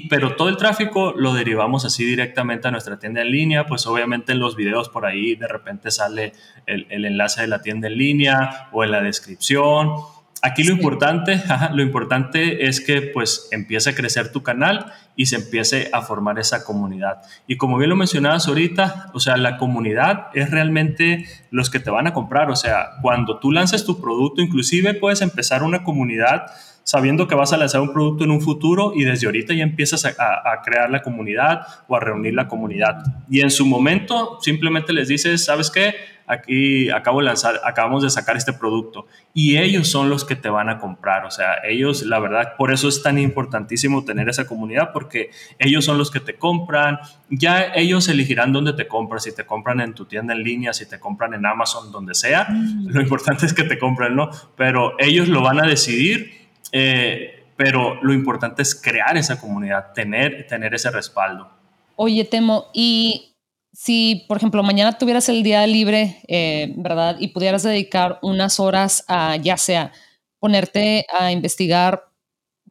pero 0.10 0.36
todo 0.36 0.50
el 0.50 0.58
tráfico 0.58 1.14
lo 1.16 1.34
derivamos 1.34 1.86
así 1.86 2.04
directamente 2.04 2.68
a 2.68 2.72
nuestra 2.72 3.00
tienda 3.00 3.22
en 3.22 3.32
línea, 3.32 3.66
pues 3.66 3.88
obviamente 3.88 4.34
en 4.34 4.40
los 4.40 4.58
videos 4.58 4.90
por 4.90 5.06
ahí 5.06 5.36
de 5.36 5.48
repente 5.48 5.90
sale 5.90 6.34
el, 6.66 6.86
enlace 7.06 7.42
de 7.42 7.48
la 7.48 7.62
tienda 7.62 7.88
en 7.88 7.98
línea 7.98 8.68
o 8.74 8.84
en 8.84 8.92
la 8.92 9.02
descripción. 9.02 9.94
Aquí 10.42 10.66
lo 10.66 10.74
importante, 10.74 11.42
lo 11.74 11.82
importante 11.82 12.68
es 12.68 12.82
que 12.82 13.02
pues 13.02 13.48
empiece 13.52 13.92
a 13.92 13.96
crecer 13.96 14.34
tu 14.34 14.44
canal 14.44 14.92
y 15.16 15.28
se 15.28 15.38
empiece 15.38 15.90
a 15.94 16.02
formar 16.02 16.40
esa 16.40 16.66
comunidad. 16.66 17.22
Y 17.48 17.56
como 17.56 17.78
bien 17.78 17.90
lo 17.90 17.96
mencionabas 17.96 18.50
ahorita, 18.50 19.12
o 19.14 19.22
sea, 19.22 19.38
la 19.38 19.56
comunidad 19.56 20.28
es 20.34 20.52
realmente 20.52 21.26
los 21.52 21.70
que 21.70 21.80
te 21.80 21.90
van 21.90 22.06
a 22.06 22.14
comprar. 22.14 22.52
O 22.52 22.58
sea, 22.58 22.98
cuando 23.02 23.40
tú 23.40 23.50
lances 23.54 23.86
tu 23.86 24.02
producto, 24.02 24.42
inclusive 24.42 24.94
puedes 24.94 25.22
empezar 25.22 25.64
una 25.64 25.84
comunidad 25.86 26.48
sabiendo 26.90 27.28
que 27.28 27.36
vas 27.36 27.54
a 27.54 27.58
lanzar 27.58 27.82
un 27.82 27.94
producto 27.94 28.24
en 28.24 28.32
un 28.32 28.42
futuro 28.42 28.94
y 28.96 29.04
desde 29.04 29.28
ahorita 29.28 29.54
ya 29.54 29.62
empiezas 29.62 30.06
a, 30.06 30.62
crear 30.66 30.90
la 30.90 31.04
comunidad 31.04 31.62
o 31.88 31.96
a 31.96 32.00
reunir 32.00 32.34
la 32.34 32.48
comunidad. 32.48 33.04
Y 33.30 33.42
en 33.42 33.52
su 33.52 33.68
momento 33.68 34.40
simplemente 34.42 34.92
les 34.92 35.08
dices, 35.08 35.46
¿sabes 35.46 35.70
qué? 35.70 35.94
Aquí 36.26 36.90
acabo 36.90 37.20
de 37.20 37.26
lanzar, 37.26 37.62
acabamos 37.64 38.02
de 38.02 38.10
sacar 38.10 38.38
este 38.38 38.54
producto 38.54 39.06
y 39.36 39.58
ellos 39.58 39.88
son 39.88 40.10
los 40.10 40.26
que 40.26 40.36
te 40.36 40.50
van 40.50 40.68
a 40.68 40.80
comprar. 40.80 41.26
O 41.26 41.30
sea, 41.30 41.58
ellos, 41.64 42.02
la 42.02 42.18
verdad, 42.18 42.56
por 42.58 42.74
eso 42.74 42.88
es 42.88 43.04
tan 43.04 43.20
importantísimo 43.20 44.04
tener 44.04 44.28
esa 44.28 44.48
comunidad 44.48 44.90
porque 44.92 45.30
ellos 45.60 45.86
son 45.86 46.00
los 46.00 46.10
que 46.10 46.20
te 46.20 46.38
compran. 46.38 46.98
Ya 47.30 47.72
ellos 47.76 48.10
elegirán 48.10 48.52
dónde 48.52 48.74
te 48.74 48.88
compran, 48.88 49.20
si 49.20 49.36
te 49.36 49.46
compran 49.46 49.80
en 49.80 49.94
tu 49.94 50.06
tienda 50.06 50.34
en 50.34 50.42
línea, 50.42 50.74
si 50.74 50.90
te 50.90 51.00
compran 51.00 51.36
en 51.36 51.46
Amazon, 51.46 51.92
donde 51.92 52.16
sea. 52.16 52.48
Mm. 52.50 52.88
Lo 52.88 53.00
importante 53.00 53.46
es 53.46 53.54
que 53.54 53.64
te 53.64 53.78
compren, 53.78 54.16
¿no? 54.16 54.32
Pero 54.56 54.96
ellos 54.98 55.28
lo 55.28 55.44
van 55.44 55.60
a 55.60 55.68
decidir 55.68 56.40
eh, 56.72 57.46
pero 57.56 58.02
lo 58.02 58.14
importante 58.14 58.62
es 58.62 58.74
crear 58.74 59.18
esa 59.18 59.40
comunidad, 59.40 59.92
tener, 59.94 60.48
tener 60.48 60.74
ese 60.74 60.92
respaldo. 60.92 61.50
Oye, 61.96 62.24
Temo, 62.24 62.68
y 62.74 63.36
si, 63.74 64.26
por 64.28 64.38
ejemplo, 64.38 64.64
mañana 64.64 64.98
tuvieras 64.98 65.30
el 65.30 65.44
día 65.44 65.66
libre, 65.68 66.22
eh, 66.28 66.74
¿verdad? 66.78 67.18
Y 67.20 67.30
pudieras 67.30 67.64
dedicar 67.64 68.20
unas 68.22 68.60
horas 68.60 69.04
a, 69.08 69.36
ya 69.36 69.58
sea, 69.58 69.92
ponerte 70.40 71.06
a 71.18 71.32
investigar 71.32 72.10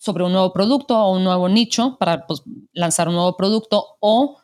sobre 0.00 0.24
un 0.24 0.32
nuevo 0.32 0.52
producto 0.52 0.98
o 0.98 1.16
un 1.16 1.24
nuevo 1.24 1.48
nicho 1.48 1.96
para 1.98 2.26
pues, 2.26 2.42
lanzar 2.72 3.08
un 3.08 3.14
nuevo 3.14 3.36
producto 3.36 3.96
o 4.00 4.38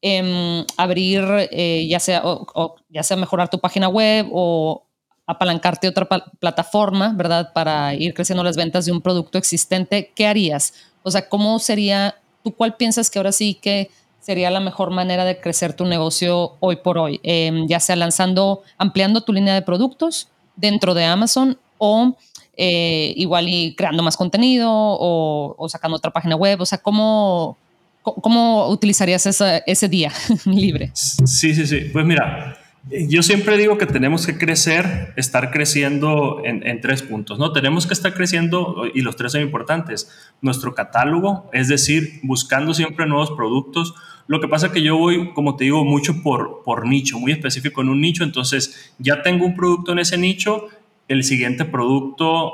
em, 0.00 0.64
abrir, 0.76 1.24
eh, 1.50 1.86
ya, 1.88 2.00
sea, 2.00 2.22
o, 2.24 2.76
ya 2.88 3.02
sea 3.02 3.16
mejorar 3.16 3.48
tu 3.48 3.58
página 3.58 3.88
web 3.88 4.28
o 4.32 4.87
apalancarte 5.28 5.86
otra 5.86 6.08
plataforma, 6.40 7.12
¿verdad? 7.14 7.52
Para 7.52 7.94
ir 7.94 8.14
creciendo 8.14 8.42
las 8.42 8.56
ventas 8.56 8.86
de 8.86 8.92
un 8.92 9.02
producto 9.02 9.36
existente, 9.36 10.10
¿qué 10.14 10.26
harías? 10.26 10.72
O 11.02 11.10
sea, 11.10 11.28
¿cómo 11.28 11.58
sería, 11.58 12.16
tú 12.42 12.54
cuál 12.54 12.76
piensas 12.76 13.10
que 13.10 13.18
ahora 13.18 13.30
sí 13.30 13.52
que 13.60 13.90
sería 14.20 14.50
la 14.50 14.60
mejor 14.60 14.90
manera 14.90 15.26
de 15.26 15.38
crecer 15.38 15.74
tu 15.74 15.84
negocio 15.84 16.56
hoy 16.60 16.76
por 16.76 16.96
hoy? 16.96 17.20
Em, 17.22 17.68
ya 17.68 17.78
sea 17.78 17.94
lanzando, 17.94 18.62
ampliando 18.78 19.20
tu 19.20 19.34
línea 19.34 19.52
de 19.52 19.60
productos 19.60 20.28
dentro 20.56 20.94
de 20.94 21.04
Amazon 21.04 21.58
o 21.76 22.16
eh, 22.56 23.12
igual 23.16 23.50
y 23.50 23.74
creando 23.74 24.02
más 24.02 24.16
contenido 24.16 24.70
o, 24.72 25.66
sacando 25.68 25.98
otra 25.98 26.10
página 26.10 26.36
web. 26.36 26.62
O 26.62 26.66
sea, 26.66 26.78
¿cómo, 26.78 27.58
cómo 28.02 28.68
utilizarías 28.68 29.26
ese 29.26 29.88
día 29.90 30.10
libre? 30.46 30.90
Sí, 30.94 31.54
sí, 31.54 31.66
sí. 31.66 31.90
Pues 31.92 32.06
mira, 32.06 32.56
yo 32.90 33.22
siempre 33.22 33.56
digo 33.56 33.76
que 33.76 33.86
tenemos 33.86 34.26
que 34.26 34.38
crecer, 34.38 35.12
estar 35.16 35.50
creciendo 35.50 36.40
en, 36.44 36.80
tres 36.80 37.02
puntos, 37.02 37.38
¿no? 37.38 37.52
Tenemos 37.52 37.86
que 37.86 37.94
estar 37.94 38.14
creciendo, 38.14 38.84
y 38.92 39.02
los 39.02 39.16
tres 39.16 39.32
son 39.32 39.42
importantes, 39.42 40.10
nuestro 40.40 40.74
catálogo, 40.74 41.50
es 41.52 41.68
decir, 41.68 42.20
buscando 42.22 42.74
siempre 42.74 43.06
nuevos 43.06 43.30
productos. 43.32 43.94
Lo 44.26 44.40
que 44.40 44.48
pasa 44.48 44.66
es 44.66 44.72
que 44.72 44.82
yo 44.82 44.96
voy, 44.96 45.32
como 45.32 45.56
te 45.56 45.64
digo, 45.64 45.84
mucho 45.84 46.22
por, 46.22 46.62
por 46.64 46.86
nicho, 46.86 47.18
muy 47.18 47.32
específico 47.32 47.82
en 47.82 47.88
un 47.88 48.00
nicho, 48.00 48.24
entonces 48.24 48.94
ya 48.98 49.22
tengo 49.22 49.44
un 49.44 49.56
producto 49.56 49.92
en 49.92 49.98
ese 49.98 50.16
nicho, 50.16 50.68
el 51.08 51.24
siguiente 51.24 51.64
producto 51.64 52.52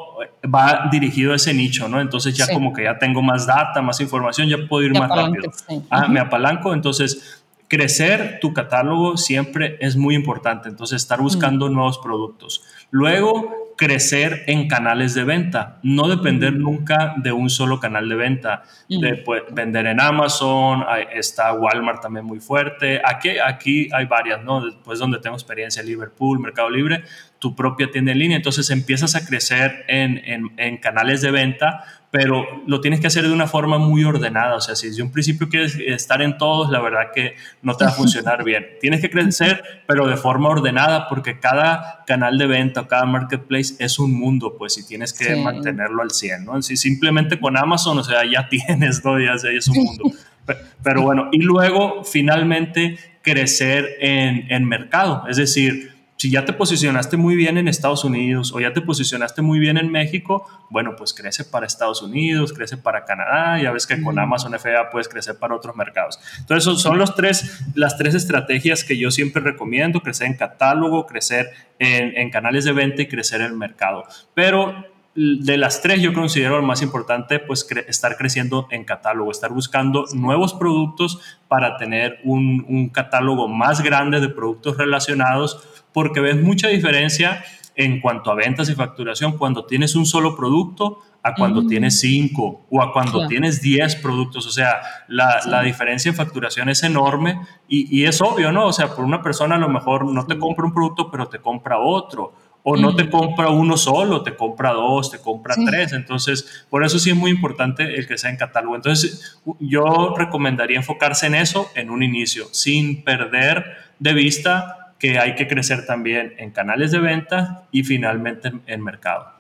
va 0.53 0.89
dirigido 0.91 1.33
a 1.33 1.37
ese 1.37 1.53
nicho, 1.53 1.89
¿no? 1.89 2.01
Entonces 2.01 2.37
ya 2.37 2.47
como 2.53 2.73
que 2.73 2.85
ya 2.85 2.99
tengo 2.99 3.21
más 3.21 3.47
data, 3.47 3.83
más 3.83 4.01
información, 4.01 4.49
ya 4.49 4.57
puedo 4.69 4.87
ir 4.87 4.93
más 4.93 5.11
rápido. 5.11 5.51
Ah, 5.91 6.07
me 6.07 6.21
apalanco, 6.21 6.73
entonces 6.73 7.44
crecer 7.75 8.39
tu 8.41 8.55
catálogo 8.55 9.17
siempre 9.17 9.77
es 9.81 9.97
muy 9.97 10.15
importante, 10.15 10.69
entonces 10.69 11.03
estar 11.03 11.21
buscando 11.21 11.69
nuevos 11.69 11.99
productos. 11.99 12.63
Luego, 12.93 13.75
crecer 13.77 14.45
en 14.47 14.69
canales 14.69 15.15
de 15.15 15.25
venta, 15.25 15.81
no 15.83 16.07
depender 16.07 16.53
nunca 16.53 17.15
de 17.17 17.33
un 17.33 17.51
solo 17.51 17.81
canal 17.81 18.09
de 18.09 18.15
venta, 18.15 18.63
de 18.89 19.17
pues, 19.17 19.43
vender 19.51 19.87
en 19.87 20.01
Amazon, 20.01 20.85
está 21.13 21.53
Walmart 21.53 22.01
también 22.01 22.25
muy 22.25 22.39
fuerte, 22.39 23.03
aquí, 23.05 23.31
aquí 23.45 23.89
hay 23.93 24.07
varias, 24.07 24.45
¿no? 24.45 24.65
Después 24.65 25.01
donde 25.01 25.19
tengo 25.19 25.35
experiencia, 25.35 25.83
Liverpool, 25.83 26.39
Mercado 26.39 26.71
Libre, 26.71 27.03
tu 27.41 27.57
propia 27.57 27.91
tienda 27.91 28.13
en 28.13 28.21
línea, 28.21 28.37
entonces 28.37 28.71
empiezas 28.71 29.17
a 29.17 29.27
crecer 29.27 29.85
en, 29.89 30.19
en, 30.25 30.53
en 30.59 30.77
canales 30.77 31.23
de 31.23 31.33
venta 31.33 31.85
pero 32.15 32.47
lo 32.69 32.81
tienes 32.81 33.01
que 33.01 33.09
hacer 33.09 33.25
de 33.25 33.33
una 33.33 33.49
forma 33.49 33.77
muy 33.79 34.05
ordenada. 34.05 34.55
O 34.55 34.61
sea, 34.61 34.77
si 34.77 34.87
desde 34.87 35.03
un 35.03 35.11
principio 35.11 35.49
quieres 35.49 35.77
estar 35.85 36.23
en 36.23 36.39
todos, 36.39 36.71
la 36.71 36.81
verdad 36.81 37.07
que 37.13 37.35
no 37.61 37.77
te 37.77 37.85
va 37.85 37.91
a 37.91 37.93
funcionar 37.93 38.45
bien. 38.45 38.65
Tienes 38.81 39.01
que 39.01 39.11
crecer, 39.11 39.83
pero 39.89 40.07
de 40.07 40.17
forma 40.17 40.49
ordenada, 40.49 41.09
porque 41.09 41.41
cada 41.41 42.05
canal 42.07 42.39
de 42.39 42.47
venta 42.47 42.83
o 42.83 42.87
cada 42.87 43.05
marketplace 43.05 43.75
es 43.81 43.99
un 43.99 44.15
mundo, 44.17 44.55
pues, 44.57 44.79
y 44.79 44.87
tienes 44.87 45.13
que 45.13 45.35
mantenerlo 45.35 46.03
al 46.03 46.13
100, 46.13 46.45
¿no? 46.45 46.63
Si 46.63 46.77
simplemente 46.77 47.41
con 47.41 47.57
Amazon, 47.57 47.99
o 47.99 48.05
sea, 48.05 48.23
ya 48.25 48.49
tienes, 48.49 49.05
¿no? 49.05 49.19
Ya, 49.19 49.33
es 49.33 49.67
un 49.67 49.83
mundo. 49.83 50.05
Pero 50.85 51.03
bueno, 51.03 51.31
y 51.33 51.39
luego 51.39 52.05
finalmente 52.05 52.97
crecer 53.23 53.97
en, 53.99 54.53
en 54.53 54.69
mercado, 54.69 55.25
es 55.29 55.37
decir, 55.37 55.94
si 56.25 56.31
ya 56.31 56.47
te 56.47 56.55
posicionaste 56.55 57.19
muy 57.19 57.37
bien 57.37 57.59
en 57.59 57.69
Estados 57.69 58.03
Unidos 58.03 58.51
o 58.55 58.59
ya 58.59 58.73
te 58.73 58.81
posicionaste 58.81 59.43
muy 59.43 59.59
bien 59.59 59.77
en 59.77 59.93
México, 59.93 60.49
bueno, 60.71 60.97
pues 60.97 61.13
crece 61.13 61.45
para 61.45 61.67
Estados 61.67 62.01
Unidos, 62.01 62.55
crece 62.55 62.79
para 62.79 63.05
Canadá, 63.05 63.61
ya 63.61 63.71
ves 63.73 63.87
que 63.87 64.01
con 64.01 64.19
Amazon 64.19 64.59
FBA 64.59 64.89
puedes 64.89 65.07
crecer 65.07 65.39
para 65.39 65.55
otros 65.55 65.77
mercados. 65.77 66.19
Entonces, 66.39 66.81
son 66.81 66.97
los 66.97 67.15
tres, 67.15 67.61
las 67.75 67.99
tres 67.99 68.15
estrategias 68.15 68.85
que 68.85 68.97
yo 68.97 69.11
siempre 69.11 69.43
recomiendo, 69.43 70.01
crecer 70.01 70.29
en 70.29 70.39
catálogo, 70.39 71.05
crecer 71.05 71.51
en, 71.79 72.17
en 72.17 72.31
canales 72.31 72.65
de 72.65 72.73
venta 72.73 73.03
y 73.03 73.07
crecer 73.07 73.43
en 73.43 73.49
el 73.49 73.57
mercado. 73.59 74.05
Pero 74.33 74.94
de 75.15 75.57
las 75.57 75.81
tres 75.81 76.03
yo 76.03 76.13
considero 76.13 76.57
el 76.57 76.63
más 76.65 76.83
importante 76.83 77.39
pues 77.39 77.67
estar 77.87 78.17
creciendo 78.17 78.67
en 78.71 78.85
catálogo, 78.85 79.31
estar 79.31 79.53
buscando 79.53 80.07
nuevos 80.13 80.55
productos 80.55 81.21
para 81.47 81.77
tener 81.77 82.19
un, 82.25 82.65
un 82.69 82.89
catálogo 82.89 83.47
más 83.47 83.81
grande 83.81 84.21
de 84.21 84.29
productos 84.29 84.77
relacionados 84.77 85.63
porque 85.93 86.21
ves 86.21 86.37
mucha 86.37 86.69
diferencia 86.69 87.45
en 87.77 88.01
cuanto 88.01 88.31
a 88.31 88.35
ventas 88.35 88.69
y 88.69 88.75
facturación 88.75 89.37
cuando 89.37 89.65
tienes 89.67 89.95
un 89.97 90.07
solo 90.07 90.37
producto 90.37 91.01
a 91.23 91.35
cuando 91.35 91.63
mm. 91.63 91.69
tienes 91.69 92.01
cinco 92.01 92.67
o 92.71 92.83
a 92.83 92.93
cuando 92.93 93.27
tienes 93.27 93.63
diez 93.63 93.97
productos. 93.97 94.47
O 94.47 94.51
sea, 94.51 94.81
la, 95.09 95.41
la, 95.47 95.63
diferencia 95.63 96.11
en 96.11 96.15
facturación 96.15 96.69
es 96.69 96.83
enorme 96.83 97.41
y, 97.67 97.99
y, 97.99 98.05
es 98.05 98.21
obvio, 98.21 98.53
¿no? 98.53 98.67
O 98.67 98.73
sea, 98.73 98.95
por 98.95 99.05
una 99.05 99.23
persona 99.23 99.57
a 99.57 99.59
lo 99.59 99.71
mejor 99.71 100.05
no 100.05 100.27
te 100.27 100.39
compra 100.39 100.67
un 100.67 100.75
producto, 100.75 101.11
pero 101.11 101.27
te 101.29 101.39
compra 101.39 101.79
otro. 101.79 102.35
O 102.67 102.79
no 102.79 102.97
te 102.97 103.11
compra 103.11 103.51
uno 103.51 103.77
solo, 103.77 104.23
te 104.23 104.35
compra 104.35 104.73
dos, 104.73 105.11
te 105.11 105.19
compra 105.19 105.55
tres. 105.67 105.93
Entonces, 105.93 106.65
por 106.71 106.83
eso 106.83 106.99
sí 106.99 107.11
es 107.11 107.17
muy 107.17 107.31
importante 107.31 107.97
el 107.97 108.09
que 108.09 108.17
sea 108.17 108.31
en 108.31 108.39
catálogo. 108.39 108.75
Entonces, 108.75 109.39
yo 109.61 110.15
recomendaría 110.17 110.79
enfocarse 110.79 111.27
en 111.27 111.35
eso 111.35 111.71
en 111.75 111.91
un 111.91 112.03
inicio, 112.03 112.47
sin 112.53 113.05
perder 113.05 113.67
de 113.99 114.15
vista 114.15 114.85
que 114.99 115.19
hay 115.19 115.35
que 115.35 115.47
crecer 115.47 115.85
también 115.85 116.33
en 116.39 116.51
canales 116.51 116.91
de 116.91 116.99
venta 116.99 117.65
y 117.71 117.83
finalmente 117.85 118.51
en, 118.67 118.83
mercado. 118.83 119.35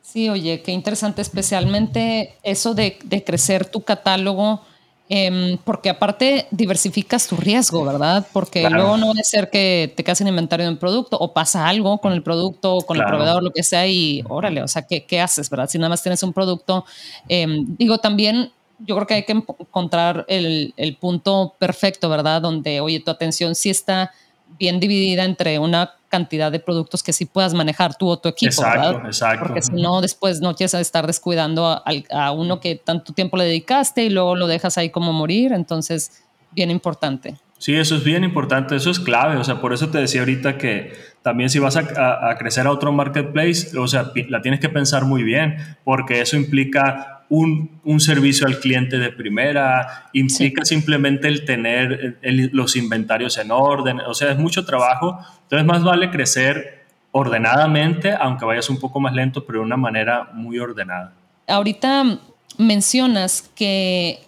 Sí, 0.00 0.30
oye, 0.30 0.62
qué 0.62 0.72
interesante, 0.72 1.20
especialmente 1.20 2.36
eso 2.42 2.74
de, 2.74 2.96
crecer 3.26 3.66
tu 3.66 3.82
catálogo, 3.82 4.64
em, 5.14 5.58
porque 5.58 5.90
aparte 5.90 6.46
diversificas 6.50 7.26
tu 7.26 7.36
riesgo, 7.36 7.84
¿verdad? 7.84 8.26
Porque 8.32 8.70
luego 8.70 8.96
no 8.96 9.08
debe 9.08 9.24
ser 9.24 9.50
que 9.50 9.92
te 9.94 10.02
quedas 10.02 10.22
en 10.22 10.28
inventario 10.28 10.64
de 10.64 10.72
un 10.72 10.78
producto 10.78 11.18
o 11.18 11.34
pasa 11.34 11.68
algo 11.68 11.98
con 11.98 12.14
el 12.14 12.22
producto, 12.22 12.78
con 12.78 12.96
el 12.96 13.04
proveedor, 13.04 13.42
lo 13.42 13.50
que 13.50 13.62
sea, 13.62 13.86
y 13.86 14.24
órale, 14.26 14.62
o 14.62 14.68
sea, 14.68 14.86
¿qué, 14.86 15.04
qué 15.04 15.20
haces, 15.20 15.50
verdad? 15.50 15.68
Si 15.68 15.76
nada 15.76 15.90
más 15.90 16.02
tienes 16.02 16.22
un 16.22 16.32
producto, 16.32 16.86
em, 17.28 17.76
digo, 17.76 17.98
también 17.98 18.52
yo 18.78 18.94
creo 18.94 19.06
que 19.06 19.14
hay 19.14 19.24
que 19.24 19.32
encontrar 19.32 20.24
el, 20.28 20.72
el, 20.78 20.96
punto 20.96 21.56
perfecto, 21.58 22.08
¿verdad? 22.08 22.40
Donde, 22.40 22.80
oye, 22.80 22.98
tu 23.00 23.10
atención 23.10 23.54
sí 23.54 23.68
está 23.68 24.12
bien 24.58 24.80
dividida 24.80 25.24
entre 25.24 25.58
una 25.58 25.94
cantidad 26.08 26.52
de 26.52 26.60
productos 26.60 27.02
que 27.02 27.12
sí 27.12 27.24
puedas 27.24 27.54
manejar 27.54 27.96
tú 27.96 28.08
o 28.08 28.18
tu 28.18 28.28
equipo. 28.28 28.50
Exacto, 28.52 29.06
exacto. 29.06 29.46
Porque 29.46 29.62
si 29.62 29.72
no, 29.72 30.00
después 30.02 30.40
no 30.40 30.54
quieres 30.54 30.74
estar 30.74 31.06
descuidando 31.06 31.66
a, 31.66 32.32
uno 32.32 32.60
que 32.60 32.76
tanto 32.76 33.14
tiempo 33.14 33.36
le 33.38 33.44
dedicaste 33.44 34.04
y 34.04 34.10
luego 34.10 34.36
lo 34.36 34.46
dejas 34.46 34.76
ahí 34.76 34.90
como 34.90 35.12
morir. 35.12 35.52
Entonces, 35.52 36.22
bien 36.50 36.70
importante. 36.70 37.36
Sí, 37.56 37.74
eso 37.74 37.96
es 37.96 38.04
bien 38.04 38.24
importante, 38.24 38.76
eso 38.76 38.90
es 38.90 39.00
clave. 39.00 39.36
O 39.36 39.44
sea, 39.44 39.60
por 39.60 39.72
eso 39.72 39.88
te 39.88 39.98
decía 39.98 40.20
ahorita 40.20 40.58
que 40.58 40.92
también 41.22 41.48
si 41.48 41.58
vas 41.60 41.76
a, 41.76 42.30
a 42.30 42.36
crecer 42.36 42.66
a 42.66 42.72
otro 42.72 42.92
marketplace, 42.92 43.78
o 43.78 43.88
sea, 43.88 44.12
la 44.28 44.42
tienes 44.42 44.60
que 44.60 44.68
pensar 44.68 45.04
muy 45.04 45.22
bien, 45.22 45.56
porque 45.84 46.20
eso 46.20 46.36
implica 46.36 47.21
un, 47.34 47.98
servicio 47.98 48.46
al 48.46 48.60
cliente 48.60 48.98
de 48.98 49.10
primera, 49.10 50.10
implica 50.12 50.66
simplemente 50.66 51.28
el 51.28 51.46
tener 51.46 52.18
los 52.52 52.76
inventarios 52.76 53.38
en 53.38 53.50
orden, 53.50 54.00
o 54.00 54.12
sea, 54.12 54.32
es 54.32 54.38
mucho 54.38 54.66
trabajo, 54.66 55.18
entonces 55.44 55.66
más 55.66 55.82
vale 55.82 56.10
crecer 56.10 56.84
ordenadamente, 57.10 58.12
aunque 58.12 58.44
vayas 58.44 58.68
un 58.68 58.78
poco 58.78 59.00
más 59.00 59.14
lento, 59.14 59.46
pero 59.46 59.60
de 59.60 59.64
una 59.64 59.78
manera 59.78 60.28
muy 60.34 60.58
ordenada. 60.58 61.14
Ahorita 61.46 62.18
mencionas 62.58 63.50
que, 63.54 64.18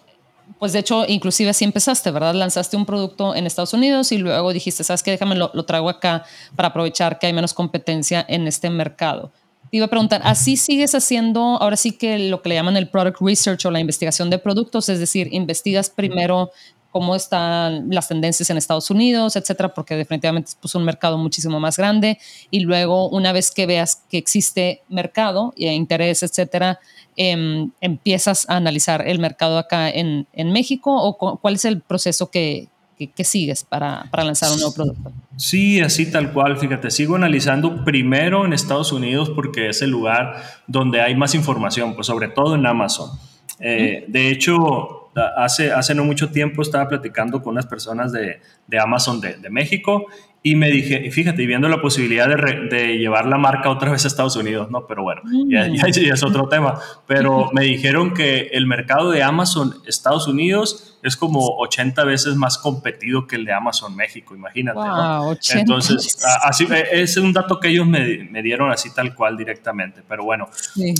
pues 0.57 0.73
de 0.73 0.79
hecho, 0.79 1.05
inclusive 1.07 1.51
así 1.51 1.63
empezaste, 1.63 2.09
¿verdad? 2.09 2.33
Lanzaste 2.33 2.75
un 2.75 2.87
producto 2.87 3.35
en 3.35 3.45
Estados 3.45 3.73
Unidos 3.75 4.11
y 4.11 4.17
luego 4.17 4.51
dijiste, 4.51 4.83
¿sabes 4.83 5.03
qué? 5.03 5.11
Déjame 5.11 5.35
lo, 5.35 5.51
lo 5.53 5.63
traigo 5.65 5.89
acá 5.89 6.23
para 6.55 6.69
aprovechar 6.69 7.19
que 7.19 7.27
hay 7.27 7.33
menos 7.33 7.53
competencia 7.53 8.25
en 8.27 8.47
este 8.47 8.71
mercado 8.71 9.31
iba 9.75 9.87
a 9.87 9.89
preguntar, 9.89 10.21
¿así 10.23 10.57
sigues 10.57 10.95
haciendo 10.95 11.41
ahora 11.61 11.75
sí 11.75 11.91
que 11.91 12.17
lo 12.17 12.41
que 12.41 12.49
le 12.49 12.55
llaman 12.55 12.77
el 12.77 12.87
product 12.87 13.17
research 13.19 13.65
o 13.65 13.71
la 13.71 13.79
investigación 13.79 14.29
de 14.29 14.39
productos? 14.39 14.89
Es 14.89 14.99
decir, 14.99 15.27
investigas 15.31 15.89
primero 15.89 16.51
cómo 16.91 17.13
están 17.13 17.89
las 17.89 18.07
tendencias 18.07 18.49
en 18.49 18.55
Estados 18.55 18.89
Unidos, 18.89 19.35
etcétera, 19.35 19.73
porque 19.73 19.97
definitivamente 19.97 20.51
es 20.51 20.55
pues, 20.55 20.75
un 20.75 20.85
mercado 20.85 21.17
muchísimo 21.17 21.59
más 21.59 21.75
grande. 21.75 22.19
Y 22.51 22.61
luego, 22.61 23.09
una 23.09 23.33
vez 23.33 23.51
que 23.51 23.65
veas 23.65 24.01
que 24.09 24.17
existe 24.17 24.81
mercado 24.87 25.53
e 25.57 25.73
interés, 25.73 26.23
etcétera, 26.23 26.79
em, 27.17 27.71
empiezas 27.81 28.49
a 28.49 28.55
analizar 28.55 29.05
el 29.05 29.19
mercado 29.19 29.57
acá 29.57 29.89
en 29.89 30.25
México 30.53 30.95
o 30.95 31.17
cuál 31.37 31.55
es 31.55 31.65
el 31.65 31.81
proceso 31.81 32.31
que, 32.31 32.69
¿Qué, 32.97 33.23
sigues 33.23 33.63
para, 33.63 34.05
para, 34.09 34.23
lanzar 34.23 34.51
un 34.51 34.57
nuevo 34.57 34.73
producto? 34.73 35.11
Sí, 35.35 35.81
así 35.81 36.09
tal 36.09 36.31
cual. 36.31 36.57
Fíjate, 36.57 36.89
sigo 36.91 37.15
analizando 37.15 37.83
primero 37.83 38.45
en 38.45 38.53
Estados 38.53 38.91
Unidos 38.93 39.29
porque 39.29 39.69
es 39.69 39.81
el 39.81 39.89
lugar 39.89 40.41
donde 40.67 41.01
hay 41.01 41.15
más 41.15 41.35
información, 41.35 41.95
pues 41.95 42.07
sobre 42.07 42.29
todo 42.29 42.55
en 42.55 42.65
Amazon. 42.65 43.09
Eh, 43.59 44.05
de 44.07 44.29
hecho, 44.29 45.11
hace, 45.37 45.71
hace 45.71 45.95
no 45.95 46.03
mucho 46.03 46.29
tiempo 46.29 46.61
estaba 46.61 46.87
platicando 46.87 47.41
con 47.41 47.53
unas 47.53 47.65
personas 47.65 48.11
de, 48.11 48.41
de 48.67 48.79
Amazon 48.79 49.21
de, 49.21 49.35
de, 49.37 49.49
México 49.49 50.05
y 50.45 50.53
me 50.55 50.69
dije, 50.69 51.09
fíjate, 51.09 51.43
viendo 51.47 51.67
la 51.67 51.81
posibilidad 51.81 52.27
de, 52.27 52.67
de, 52.69 52.99
llevar 52.99 53.25
la 53.25 53.39
marca 53.39 53.71
otra 53.71 53.91
vez 53.91 54.05
a 54.05 54.07
Estados 54.07 54.35
Unidos, 54.35 54.69
¿no? 54.69 54.85
Pero 54.85 55.01
bueno, 55.01 55.23
ya, 55.47 55.67
ya, 55.67 55.87
es 55.87 56.21
otro 56.21 56.47
tema. 56.47 56.79
Pero 57.07 57.49
me 57.51 57.63
dijeron 57.63 58.13
que 58.13 58.49
el 58.53 58.67
mercado 58.67 59.09
de 59.09 59.23
Amazon 59.23 59.73
Estados 59.87 60.27
Unidos 60.27 60.99
es 61.01 61.17
como 61.17 61.39
80 61.57 62.03
veces 62.03 62.35
más 62.35 62.59
competido 62.59 63.25
que 63.25 63.37
el 63.37 63.45
de 63.45 63.53
Amazon 63.53 63.95
México, 63.95 64.35
imagínate. 64.35 64.77
¿no? 64.77 65.35
Entonces, 65.55 66.23
así, 66.43 66.67
e, 66.71 67.01
es 67.01 67.17
un 67.17 67.33
dato 67.33 67.59
que 67.59 67.69
ellos 67.69 67.87
me, 67.87 68.29
me, 68.29 68.43
dieron 68.43 68.71
así 68.71 68.93
tal 68.93 69.15
cual 69.15 69.37
directamente. 69.37 70.03
Pero 70.07 70.25
bueno, 70.25 70.47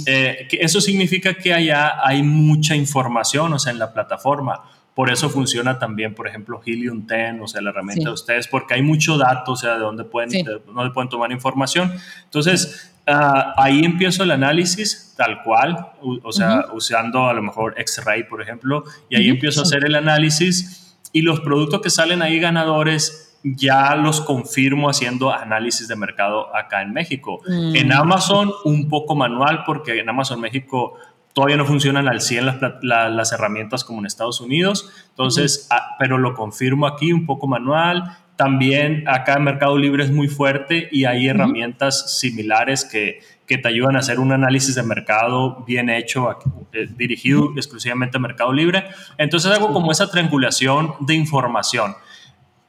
eh, 0.07 0.47
eso 0.53 0.81
significa 0.81 1.35
que 1.35 1.53
allá 1.53 2.03
hay 2.03 2.23
mucha 2.23 2.75
información, 2.75 3.53
o 3.53 3.59
sea, 3.59 3.71
en 3.71 3.77
la 3.77 3.93
plataforma 3.93 4.63
por 4.95 5.11
eso 5.11 5.29
funciona 5.29 5.77
también, 5.77 6.15
por 6.15 6.25
ejemplo, 6.25 6.61
Helium 6.65 7.05
10, 7.05 7.41
o 7.41 7.47
sea, 7.47 7.61
la 7.61 7.71
herramienta 7.71 8.05
de 8.05 8.13
ustedes, 8.13 8.47
porque 8.47 8.75
hay 8.75 8.81
mucho 8.81 9.17
dato, 9.17 9.51
o 9.51 9.55
sea, 9.57 9.73
de 9.73 9.81
dónde 9.81 10.05
pueden, 10.05 10.31
dónde 10.65 10.91
pueden 10.91 11.09
tomar 11.09 11.33
información. 11.33 11.93
Entonces, 12.23 12.95
ah, 13.05 13.53
ahí 13.57 13.83
empiezo 13.83 14.23
el 14.23 14.31
análisis 14.31 15.13
tal 15.17 15.43
cual, 15.43 15.91
o, 16.01 16.31
sea, 16.31 16.67
usando 16.73 17.27
a 17.27 17.33
lo 17.33 17.43
mejor 17.43 17.75
X-Ray, 17.77 18.23
por 18.23 18.41
ejemplo, 18.41 18.85
y 19.09 19.17
ahí 19.17 19.27
empiezo 19.27 19.59
a 19.59 19.63
hacer 19.63 19.83
el 19.83 19.95
análisis 19.95 20.97
y 21.11 21.21
los 21.21 21.41
productos 21.41 21.81
que 21.81 21.89
salen 21.89 22.21
ahí 22.21 22.39
ganadores 22.39 23.37
ya 23.43 23.95
los 23.95 24.21
confirmo 24.21 24.89
haciendo 24.89 25.31
análisis 25.31 25.87
de 25.87 25.95
mercado 25.95 26.55
acá 26.55 26.81
en 26.81 26.93
México. 26.93 27.41
Mm. 27.45 27.75
En 27.75 27.93
Amazon 27.93 28.51
un 28.63 28.89
poco 28.89 29.15
manual 29.15 29.63
porque 29.65 29.99
en 29.99 30.09
Amazon 30.09 30.41
México 30.41 30.97
Todavía 31.35 31.57
no 31.57 31.65
funcionan 31.65 32.07
al 32.07 32.21
100 32.21 32.45
las, 32.45 32.57
las 32.81 33.31
herramientas 33.31 33.83
como 33.83 33.99
en 33.99 34.07
Estados 34.07 34.41
Unidos, 34.41 34.89
entonces, 35.09 35.67
ah, 35.69 35.95
pero 35.99 36.17
lo 36.17 36.33
confirmo 36.33 36.87
aquí 36.87 37.13
un 37.13 37.27
poco 37.27 37.45
manual 37.45 38.17
también 38.35 39.07
acá 39.07 39.35
en 39.35 39.43
Mercado 39.43 39.77
Libre 39.77 40.03
es 40.03 40.11
muy 40.11 40.27
fuerte 40.27 40.89
y 40.91 41.05
hay 41.05 41.27
herramientas 41.27 42.19
similares 42.19 42.83
que, 42.83 43.19
que, 43.47 43.57
te 43.57 43.67
ayudan 43.69 43.95
a 43.95 43.99
hacer 43.99 44.19
un 44.19 44.33
análisis 44.33 44.75
de 44.75 44.83
mercado 44.83 45.63
bien 45.65 45.89
hecho, 45.89 46.37
eh, 46.73 46.87
dirigido 46.97 47.53
exclusivamente 47.55 48.17
a 48.17 48.19
Mercado 48.19 48.51
Libre. 48.51 48.85
Entonces 49.17 49.51
hago 49.51 49.71
como 49.71 49.91
esa 49.91 50.11
triangulación 50.11 50.95
de 50.99 51.15
información. 51.15 51.95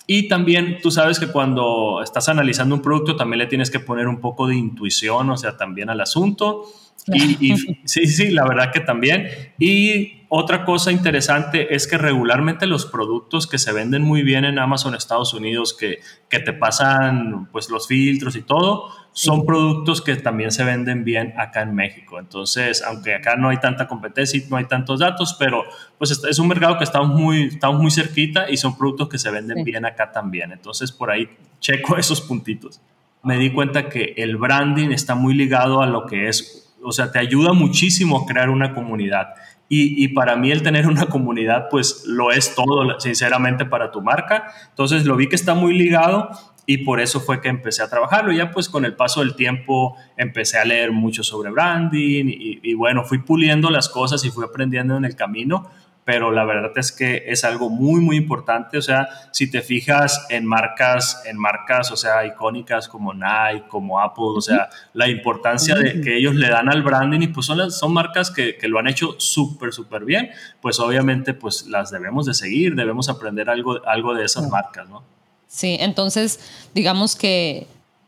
Y 0.07 0.29
también 0.29 0.79
tú 0.81 0.93
sabes 0.93 1.19
que 1.19 1.27
cuando 1.27 2.01
estás 2.01 2.29
analizando 2.29 2.77
un 2.77 2.83
producto 2.83 3.17
también 3.17 3.41
le 3.41 3.47
tienes 3.47 3.69
que 3.69 3.81
poner 3.81 4.07
un 4.07 4.21
poco 4.21 4.47
de 4.47 4.55
intuición, 4.55 5.31
o 5.31 5.37
sea, 5.37 5.57
también 5.57 5.91
al 5.91 6.01
asunto. 6.01 6.67
Y, 7.09 7.53
y 7.53 7.57
sí, 7.85 8.07
sí, 8.07 8.31
la 8.31 8.47
verdad 8.47 8.73
que 8.73 8.81
también. 8.81 9.29
Y 9.59 10.16
otra 10.29 10.64
cosa 10.64 10.90
interesante 10.90 11.75
es 11.75 11.87
que 11.87 11.99
regularmente 11.99 12.66
los 12.66 12.87
productos 12.87 13.47
que 13.47 13.59
se 13.59 13.73
venden 13.73 14.03
muy 14.03 14.23
bien 14.23 14.45
en 14.45 14.59
Amazon 14.59 14.95
Estados 14.95 15.33
Unidos, 15.35 15.73
que, 15.73 16.01
que 16.29 16.40
te 16.40 16.53
pasan 16.53 17.49
pues 17.53 17.71
los 17.71 17.87
filtros 17.87 18.35
y 18.35 18.42
todo, 18.42 18.90
son 19.12 19.47
productos 19.47 20.03
que 20.03 20.16
también 20.16 20.51
se 20.51 20.64
venden 20.64 21.05
bien 21.05 21.33
acá 21.38 21.62
en 21.62 21.75
México. 21.75 22.19
Entonces, 22.19 22.83
aunque 22.83 23.14
acá 23.14 23.37
no 23.37 23.51
hay 23.51 23.59
tanta 23.59 23.87
competencia 23.87 24.38
y 24.38 24.51
no 24.51 24.57
hay 24.57 24.64
tantos 24.64 24.99
datos, 24.99 25.37
pero 25.38 25.64
pues 25.97 26.11
es 26.11 26.38
un 26.38 26.49
mercado 26.49 26.77
que 26.77 26.85
estamos 26.85 27.19
muy, 27.19 27.45
estamos 27.45 27.81
muy 27.81 27.90
cerquita 27.90 28.51
y 28.51 28.57
son 28.57 28.77
productos 28.77 29.09
que 29.09 29.19
se 29.19 29.31
venden 29.31 29.62
bien 29.62 29.87
acá 29.87 30.11
también. 30.11 30.51
Entonces, 30.51 30.90
por 30.90 31.11
ahí 31.11 31.29
checo 31.61 31.97
esos 31.99 32.21
puntitos. 32.21 32.81
Me 33.23 33.38
di 33.38 33.53
cuenta 33.53 33.88
que 33.88 34.14
el 34.16 34.37
branding 34.37 34.90
está 34.90 35.14
muy 35.14 35.35
ligado 35.35 35.83
a 35.83 35.87
lo 35.87 36.07
que 36.07 36.29
es, 36.29 36.66
o 36.87 36.92
sea, 36.92 37.11
te 37.11 37.18
ayuda 37.18 37.53
muchísimo 37.53 38.18
a 38.18 38.27
crear 38.27 38.49
una 38.49 38.72
comunidad 38.72 39.35
y, 39.68 40.09
para 40.09 40.37
mí 40.37 40.53
el 40.53 40.62
tener 40.62 40.87
una 40.87 41.07
comunidad, 41.07 41.66
pues 41.70 42.05
lo 42.07 42.31
es 42.31 42.55
todo, 42.55 43.01
sinceramente, 43.01 43.64
para 43.64 43.90
tu 43.90 44.01
marca. 44.01 44.44
Entonces 44.68 45.05
lo 45.05 45.16
vi 45.16 45.29
que 45.29 45.35
está 45.35 45.55
muy 45.55 45.77
ligado 45.77 46.31
y 46.66 46.79
por 46.79 47.01
eso 47.01 47.20
fue 47.20 47.40
que 47.40 47.49
empecé 47.49 47.83
a 47.83 47.90
trabajarlo. 47.90 48.33
Ya 48.33 48.53
pues 48.53 48.68
con 48.68 48.85
el 48.85 48.94
paso 48.94 49.20
del 49.20 49.35
tiempo 49.35 49.96
empecé 50.16 50.59
a 50.59 50.64
leer 50.64 50.92
mucho 50.92 51.25
sobre 51.25 51.51
branding 51.51 52.27
y, 52.29 52.61
y 52.62 52.75
bueno, 52.75 53.03
fui 53.03 53.18
puliendo 53.18 53.68
las 53.70 53.88
cosas 53.88 54.25
y 54.25 54.31
fui 54.31 54.44
aprendiendo 54.44 54.96
en 54.96 55.05
el 55.05 55.16
camino 55.16 55.68
pero 56.07 56.31
la 56.31 56.45
verdad 56.45 56.71
es 56.77 56.92
que 56.92 57.25
es 57.27 57.42
algo 57.42 57.69
muy, 57.69 58.01
muy 58.01 58.16
importante. 58.16 58.79
O 58.79 58.83
sea, 58.83 59.09
si 59.33 59.51
te 59.51 59.61
fijas 59.61 60.25
en 60.31 60.47
marcas, 60.47 61.21
en 61.27 61.37
marcas, 61.37 61.90
o 61.90 61.97
sea, 61.97 62.25
icónicas 62.25 62.87
como 62.87 63.12
Nike, 63.12 63.66
como 63.66 64.01
Apple, 64.01 64.35
o 64.37 64.40
sea, 64.40 64.71
la 64.92 65.09
importancia 65.09 65.75
de, 65.75 66.01
que 66.01 66.16
ellos 66.16 66.37
le 66.37 66.49
dan 66.49 66.69
al 66.69 66.85
branding 66.85 67.23
y 67.23 67.27
pues 67.27 67.47
son, 67.47 67.73
son 67.73 67.92
marcas 67.92 68.31
que, 68.31 68.57
que 68.57 68.69
lo 68.69 68.79
han 68.79 68.87
hecho 68.87 69.16
súper, 69.19 69.73
súper 69.73 70.05
bien, 70.05 70.31
pues 70.62 70.79
obviamente 70.79 71.35
pues 71.35 71.66
las 71.66 71.90
debemos 71.90 72.25
de 72.25 72.35
seguir, 72.35 72.77
debemos 72.77 73.09
aprender 73.09 73.51
algo, 73.51 73.85
algo 73.85 74.14
de 74.14 74.27
esas 74.27 74.49
marcas, 74.49 74.88
¿no? 74.88 75.03
Sí, 75.49 75.77
entonces 75.81 76.38
digamos 76.73 77.16
que 77.16 77.66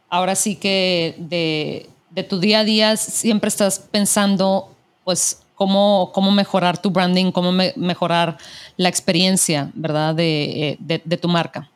ahora 0.09 0.37
sí 0.37 0.55
que 0.55 1.17
de, 1.19 1.91
de 2.11 2.23
tu 2.23 2.39
día 2.39 2.61
a 2.61 2.65
día 2.65 2.97
siempre 2.97 3.49
estás 3.49 3.81
pensando 3.81 4.73
pues 5.03 5.43
cómo, 5.59 6.13
cómo 6.15 6.31
mejorar 6.31 6.81
tu 6.81 6.91
branding, 6.91 7.33
cómo 7.33 7.53
mejorar 7.53 8.39
la 8.77 8.89
experiencia, 8.89 9.71
¿verdad? 9.75 10.15
Eh, 10.19 10.77
de, 10.79 11.03
de, 11.05 11.17
tu 11.17 11.29
marca. 11.29 11.69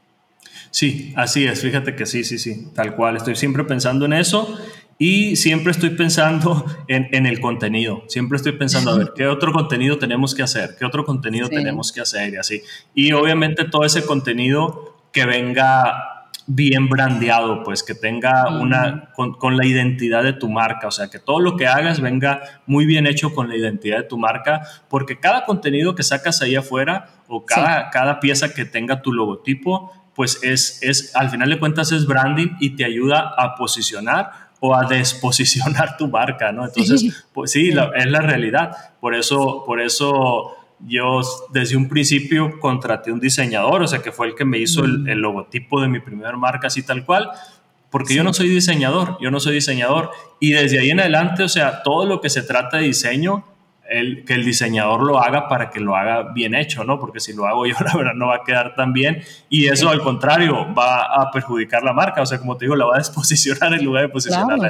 Sí, 0.70 1.12
así 1.16 1.44
es, 1.44 1.60
fíjate 1.60 1.96
que 1.96 2.06
sí, 2.06 2.22
sí, 2.22 2.38
sí, 2.38 2.68
tal 2.74 2.94
cual. 2.94 3.16
Estoy 3.16 3.34
siempre 3.34 3.64
pensando 3.64 4.06
en 4.06 4.12
eso 4.12 4.56
y 4.98 5.34
siempre 5.34 5.72
estoy 5.72 5.90
pensando 5.90 6.64
en, 6.88 7.08
en 7.10 7.26
el 7.26 7.40
contenido. 7.40 8.04
Siempre 8.06 8.36
estoy 8.36 8.52
pensando, 8.52 8.92
a 8.92 8.98
ver, 8.98 9.12
¿qué 9.16 9.26
otro 9.26 9.52
contenido 9.52 9.98
tenemos 9.98 10.32
que 10.36 10.44
hacer? 10.44 10.76
¿Qué 10.78 10.84
otro 10.84 11.04
contenido 11.04 11.48
tenemos 11.48 11.90
que 11.90 12.00
hacer? 12.00 12.34
Y 12.34 12.36
así. 12.36 12.62
Y 12.94 13.12
obviamente 13.12 13.64
todo 13.64 13.84
ese 13.84 14.06
contenido 14.06 14.96
que 15.10 15.26
venga 15.26 16.11
bien 16.46 16.88
brandeado, 16.88 17.62
pues 17.62 17.82
que 17.82 17.94
tenga 17.94 18.48
una, 18.60 19.10
con, 19.14 19.56
la 19.56 19.66
identidad 19.66 20.22
de 20.22 20.32
tu 20.32 20.48
marca, 20.48 20.88
o 20.88 20.90
sea, 20.90 21.08
que 21.08 21.18
todo 21.18 21.40
lo 21.40 21.56
que 21.56 21.66
hagas 21.66 22.00
venga 22.00 22.42
muy 22.66 22.86
bien 22.86 23.06
hecho 23.06 23.34
con 23.34 23.48
la 23.48 23.56
identidad 23.56 23.98
de 23.98 24.02
tu 24.04 24.18
marca, 24.18 24.62
porque 24.88 25.18
cada 25.18 25.44
contenido 25.44 25.94
que 25.94 26.02
sacas 26.02 26.42
ahí 26.42 26.56
afuera 26.56 27.08
o 27.28 27.44
cada, 27.44 27.90
cada 27.90 28.20
pieza 28.20 28.52
que 28.54 28.64
tenga 28.64 29.02
tu 29.02 29.12
logotipo, 29.12 29.92
pues 30.14 30.40
es, 30.42 30.82
es, 30.82 31.14
al 31.16 31.30
final 31.30 31.48
de 31.50 31.58
cuentas 31.58 31.92
es 31.92 32.06
branding 32.06 32.56
y 32.60 32.76
te 32.76 32.84
ayuda 32.84 33.32
a 33.36 33.54
posicionar 33.54 34.52
o 34.60 34.76
a 34.76 34.84
desposicionar 34.84 35.96
tu 35.98 36.08
marca, 36.08 36.52
¿no? 36.52 36.64
Entonces, 36.64 37.26
pues 37.32 37.50
sí, 37.50 37.70
es 37.70 38.06
la 38.06 38.20
realidad. 38.20 38.76
Por 39.00 39.14
eso, 39.14 39.64
por 39.66 39.80
eso 39.80 40.56
yo 40.86 41.20
desde 41.52 41.76
un 41.76 41.88
principio 41.88 42.58
contraté 42.60 43.12
un 43.12 43.20
diseñador, 43.20 43.82
o 43.82 43.86
sea, 43.86 44.00
que 44.00 44.12
fue 44.12 44.28
el 44.28 44.34
que 44.34 44.44
me 44.44 44.58
hizo 44.58 44.84
el, 44.84 45.08
el 45.08 45.18
logotipo 45.18 45.80
de 45.80 45.88
mi 45.88 46.00
primera 46.00 46.36
marca, 46.36 46.66
así 46.66 46.82
tal 46.82 47.04
cual, 47.04 47.30
porque 47.90 48.14
yo 48.14 48.24
no 48.24 48.32
soy 48.32 48.48
diseñador, 48.48 49.18
yo 49.20 49.30
no 49.30 49.38
soy 49.38 49.54
diseñador. 49.54 50.10
Y 50.40 50.52
desde 50.52 50.80
ahí 50.80 50.90
en 50.90 51.00
adelante, 51.00 51.42
o 51.42 51.48
sea, 51.48 51.82
todo 51.82 52.06
lo 52.06 52.20
que 52.20 52.30
se 52.30 52.42
trata 52.42 52.78
de 52.78 52.84
diseño, 52.84 53.44
el, 53.92 54.24
que 54.24 54.34
el 54.34 54.44
diseñador 54.44 55.02
lo 55.02 55.18
haga 55.22 55.48
para 55.48 55.70
que 55.70 55.80
lo 55.80 55.96
haga 55.96 56.32
bien 56.32 56.54
hecho, 56.54 56.84
¿no? 56.84 56.98
Porque 56.98 57.20
si 57.20 57.32
lo 57.32 57.46
hago 57.46 57.66
yo, 57.66 57.74
la 57.84 57.96
verdad, 57.96 58.14
no 58.14 58.28
va 58.28 58.36
a 58.36 58.44
quedar 58.44 58.74
tan 58.74 58.92
bien. 58.92 59.22
Y 59.48 59.66
eso, 59.66 59.88
al 59.88 60.00
contrario, 60.00 60.72
va 60.74 61.04
a 61.04 61.30
perjudicar 61.30 61.82
la 61.82 61.92
marca. 61.92 62.22
O 62.22 62.26
sea, 62.26 62.38
como 62.38 62.56
te 62.56 62.64
digo, 62.64 62.76
la 62.76 62.86
va 62.86 62.94
a 62.94 62.98
desposicionar 62.98 63.72
en 63.74 63.84
lugar 63.84 64.02
de 64.04 64.08
posicionarla. 64.08 64.68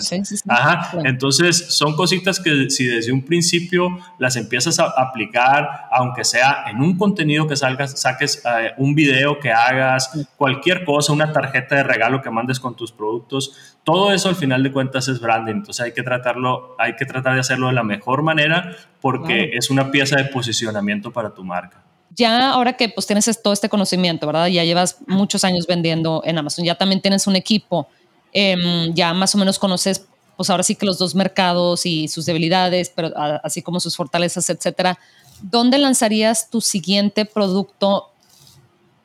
Ajá. 0.48 0.90
Entonces, 1.04 1.74
son 1.74 1.94
cositas 1.94 2.40
que 2.40 2.70
si 2.70 2.86
desde 2.86 3.12
un 3.12 3.24
principio 3.24 3.98
las 4.18 4.36
empiezas 4.36 4.78
a 4.78 4.86
aplicar, 4.86 5.86
aunque 5.90 6.24
sea 6.24 6.64
en 6.68 6.80
un 6.80 6.96
contenido 6.96 7.46
que 7.46 7.56
salgas, 7.56 8.00
saques 8.00 8.42
eh, 8.44 8.72
un 8.78 8.94
video 8.94 9.38
que 9.38 9.52
hagas, 9.52 10.10
cualquier 10.36 10.84
cosa, 10.84 11.12
una 11.12 11.32
tarjeta 11.32 11.76
de 11.76 11.84
regalo 11.84 12.22
que 12.22 12.30
mandes 12.30 12.58
con 12.58 12.76
tus 12.76 12.92
productos, 12.92 13.76
todo 13.84 14.12
eso 14.12 14.28
al 14.28 14.36
final 14.36 14.62
de 14.62 14.72
cuentas 14.72 15.08
es 15.08 15.20
branding. 15.20 15.54
Entonces, 15.54 15.84
hay 15.84 15.92
que 15.92 16.02
tratarlo, 16.02 16.76
hay 16.78 16.96
que 16.96 17.04
tratar 17.04 17.34
de 17.34 17.40
hacerlo 17.40 17.68
de 17.68 17.74
la 17.74 17.82
mejor 17.82 18.22
manera 18.22 18.76
porque 19.02 19.50
es 19.52 19.68
una 19.68 19.90
pieza 19.90 20.16
de 20.16 20.24
posicionamiento 20.26 21.12
para 21.12 21.34
tu 21.34 21.44
marca. 21.44 21.82
Ya 22.14 22.50
ahora 22.50 22.74
que 22.74 22.88
pues 22.88 23.06
tienes 23.06 23.28
todo 23.42 23.52
este 23.52 23.68
conocimiento, 23.68 24.26
¿verdad? 24.26 24.46
Ya 24.46 24.64
llevas 24.64 24.98
muchos 25.06 25.44
años 25.44 25.66
vendiendo 25.66 26.22
en 26.24 26.38
Amazon, 26.38 26.64
ya 26.64 26.76
también 26.76 27.02
tienes 27.02 27.26
un 27.26 27.36
equipo, 27.36 27.88
em, 28.32 28.94
ya 28.94 29.12
más 29.12 29.34
o 29.34 29.38
menos 29.38 29.58
conoces 29.58 30.06
pues 30.36 30.48
ahora 30.48 30.62
sí 30.62 30.76
que 30.76 30.86
los 30.86 30.98
dos 30.98 31.14
mercados 31.14 31.84
y 31.84 32.08
sus 32.08 32.24
debilidades, 32.24 32.90
pero 32.94 33.12
así 33.44 33.60
como 33.60 33.80
sus 33.80 33.96
fortalezas, 33.96 34.48
etcétera. 34.48 34.98
¿Dónde 35.42 35.78
lanzarías 35.78 36.48
tu 36.48 36.60
siguiente 36.60 37.24
producto 37.26 38.08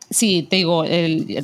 si 0.10 0.44
te 0.44 0.56
digo, 0.56 0.86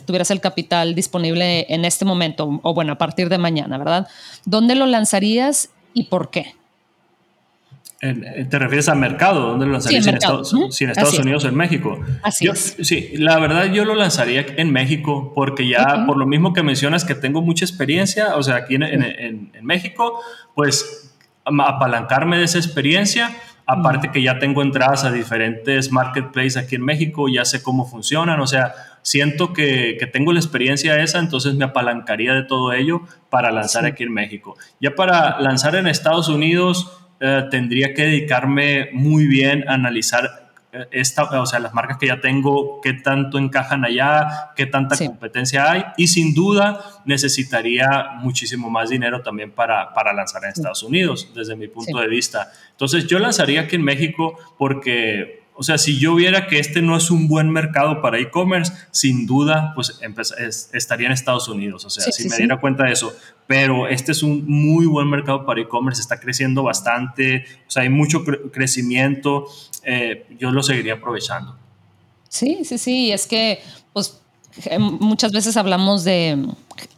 tuvieras 0.05 0.31
el 0.31 0.39
capital 0.39 0.95
disponible 0.95 1.65
en 1.67 1.83
este 1.83 2.05
momento, 2.05 2.61
o 2.63 2.73
bueno, 2.73 2.93
a 2.93 2.97
partir 2.97 3.27
de 3.27 3.37
mañana, 3.37 3.77
¿verdad? 3.77 4.07
¿Dónde 4.45 4.75
lo 4.75 4.85
lanzarías 4.85 5.69
y 5.93 6.03
por 6.03 6.29
qué? 6.29 6.55
¿Te 8.49 8.59
refieres 8.59 8.89
al 8.89 8.97
mercado? 8.97 9.49
¿Dónde 9.49 9.65
lo 9.65 9.73
lanzarías? 9.73 10.03
Sí, 10.03 10.09
en 10.09 10.15
Estados, 10.15 10.53
en 10.53 10.89
Estados 10.89 11.19
Unidos 11.19 11.45
o 11.45 11.47
en 11.47 11.55
México. 11.55 11.99
Así 12.21 12.47
es. 12.47 12.75
Sí, 12.81 13.11
la 13.17 13.39
verdad 13.39 13.71
yo 13.71 13.85
lo 13.85 13.95
lanzaría 13.95 14.45
en 14.57 14.71
México 14.71 15.31
porque 15.33 15.67
ya 15.67 16.05
por 16.05 16.17
lo 16.17 16.25
mismo 16.25 16.53
que 16.53 16.63
mencionas 16.63 17.05
que 17.05 17.15
tengo 17.15 17.41
mucha 17.41 17.65
experiencia, 17.65 18.35
o 18.35 18.43
sea, 18.43 18.57
aquí 18.57 18.75
en, 18.75 18.83
en, 18.83 19.51
en 19.53 19.65
México, 19.65 20.19
pues 20.55 21.13
apalancarme 21.45 22.37
de 22.37 22.43
esa 22.43 22.57
experiencia. 22.57 23.31
Aparte 23.65 24.11
que 24.11 24.21
ya 24.21 24.39
tengo 24.39 24.61
entradas 24.61 25.05
a 25.05 25.11
diferentes 25.11 25.89
marketplaces 25.89 26.57
aquí 26.57 26.75
en 26.75 26.83
México, 26.83 27.29
ya 27.29 27.45
sé 27.45 27.63
cómo 27.63 27.85
funcionan, 27.85 28.41
o 28.41 28.47
sea, 28.47 28.73
siento 29.03 29.53
que, 29.53 29.95
que, 29.97 30.05
tengo 30.05 30.33
la 30.33 30.39
experiencia 30.41 31.01
esa, 31.01 31.19
entonces 31.19 31.55
me 31.55 31.63
apalancaría 31.63 32.33
de 32.33 32.43
todo 32.43 32.73
ello 32.73 33.03
para 33.29 33.51
lanzar 33.51 33.85
aquí 33.85 34.03
en 34.03 34.13
México. 34.13 34.57
Ya 34.81 34.95
para 34.95 35.39
lanzar 35.39 35.75
en 35.75 35.87
Estados 35.87 36.27
Unidos, 36.27 36.91
eh, 37.25 37.47
tendría 37.49 37.93
que 37.93 38.01
dedicarme 38.01 38.89
muy 38.91 39.27
bien 39.27 39.63
a 39.69 39.75
analizar 39.75 40.51
eh, 40.73 40.87
esta, 40.91 41.23
o 41.39 41.45
sea, 41.45 41.59
las 41.59 41.73
marcas 41.73 41.97
que 41.97 42.07
ya 42.07 42.19
tengo, 42.19 42.81
qué 42.81 42.91
tanto 42.91 43.37
encajan 43.37 43.85
allá, 43.85 44.51
qué 44.57 44.65
tanta 44.65 44.97
competencia 44.97 45.71
hay 45.71 45.85
y 45.95 46.07
sin 46.07 46.33
duda 46.33 46.83
necesitaría 47.05 48.09
muchísimo 48.17 48.69
más 48.69 48.89
dinero 48.89 49.21
también 49.21 49.51
para, 49.51 49.93
para 49.93 50.11
lanzar 50.11 50.43
en 50.43 50.49
Estados 50.49 50.83
Unidos, 50.83 51.31
desde 51.33 51.55
mi 51.55 51.69
punto 51.69 51.97
de 51.97 52.09
vista. 52.09 52.51
Entonces 52.71 53.07
yo 53.07 53.19
lanzaría 53.19 53.61
aquí 53.61 53.77
en 53.77 53.83
México 53.83 54.37
porque 54.57 55.42
o 55.55 55.63
sea, 55.63 55.77
si 55.77 55.99
yo 55.99 56.15
viera 56.15 56.47
que 56.47 56.59
este 56.59 56.81
no 56.81 56.97
es 56.97 57.11
un 57.11 57.27
buen 57.27 57.49
mercado 57.49 58.01
para 58.01 58.19
e-commerce, 58.19 58.73
sin 58.91 59.27
duda, 59.27 59.71
pues 59.75 59.99
estaría 60.73 61.07
en 61.07 61.13
Estados 61.13 61.47
Unidos. 61.47 61.85
O 61.85 61.89
sea, 61.89 62.03
si 62.11 62.27
me 62.27 62.37
diera 62.37 62.59
cuenta 62.59 62.85
de 62.85 62.93
eso. 62.93 63.15
Pero 63.45 63.87
este 63.87 64.13
es 64.13 64.23
un 64.23 64.45
muy 64.47 64.85
buen 64.85 65.09
mercado 65.09 65.45
para 65.45 65.61
e-commerce, 65.61 66.01
está 66.01 66.19
creciendo 66.19 66.63
bastante, 66.63 67.45
o 67.67 67.71
sea, 67.71 67.83
hay 67.83 67.89
mucho 67.89 68.23
crecimiento. 68.51 69.47
Eh, 69.83 70.25
yo 70.39 70.51
lo 70.51 70.63
seguiría 70.63 70.93
aprovechando. 70.93 71.55
Sí, 72.29 72.61
sí, 72.63 72.77
sí. 72.77 73.11
Es 73.11 73.27
que, 73.27 73.59
pues, 73.91 74.19
muchas 74.79 75.31
veces 75.31 75.55
hablamos 75.57 76.03
de, 76.03 76.47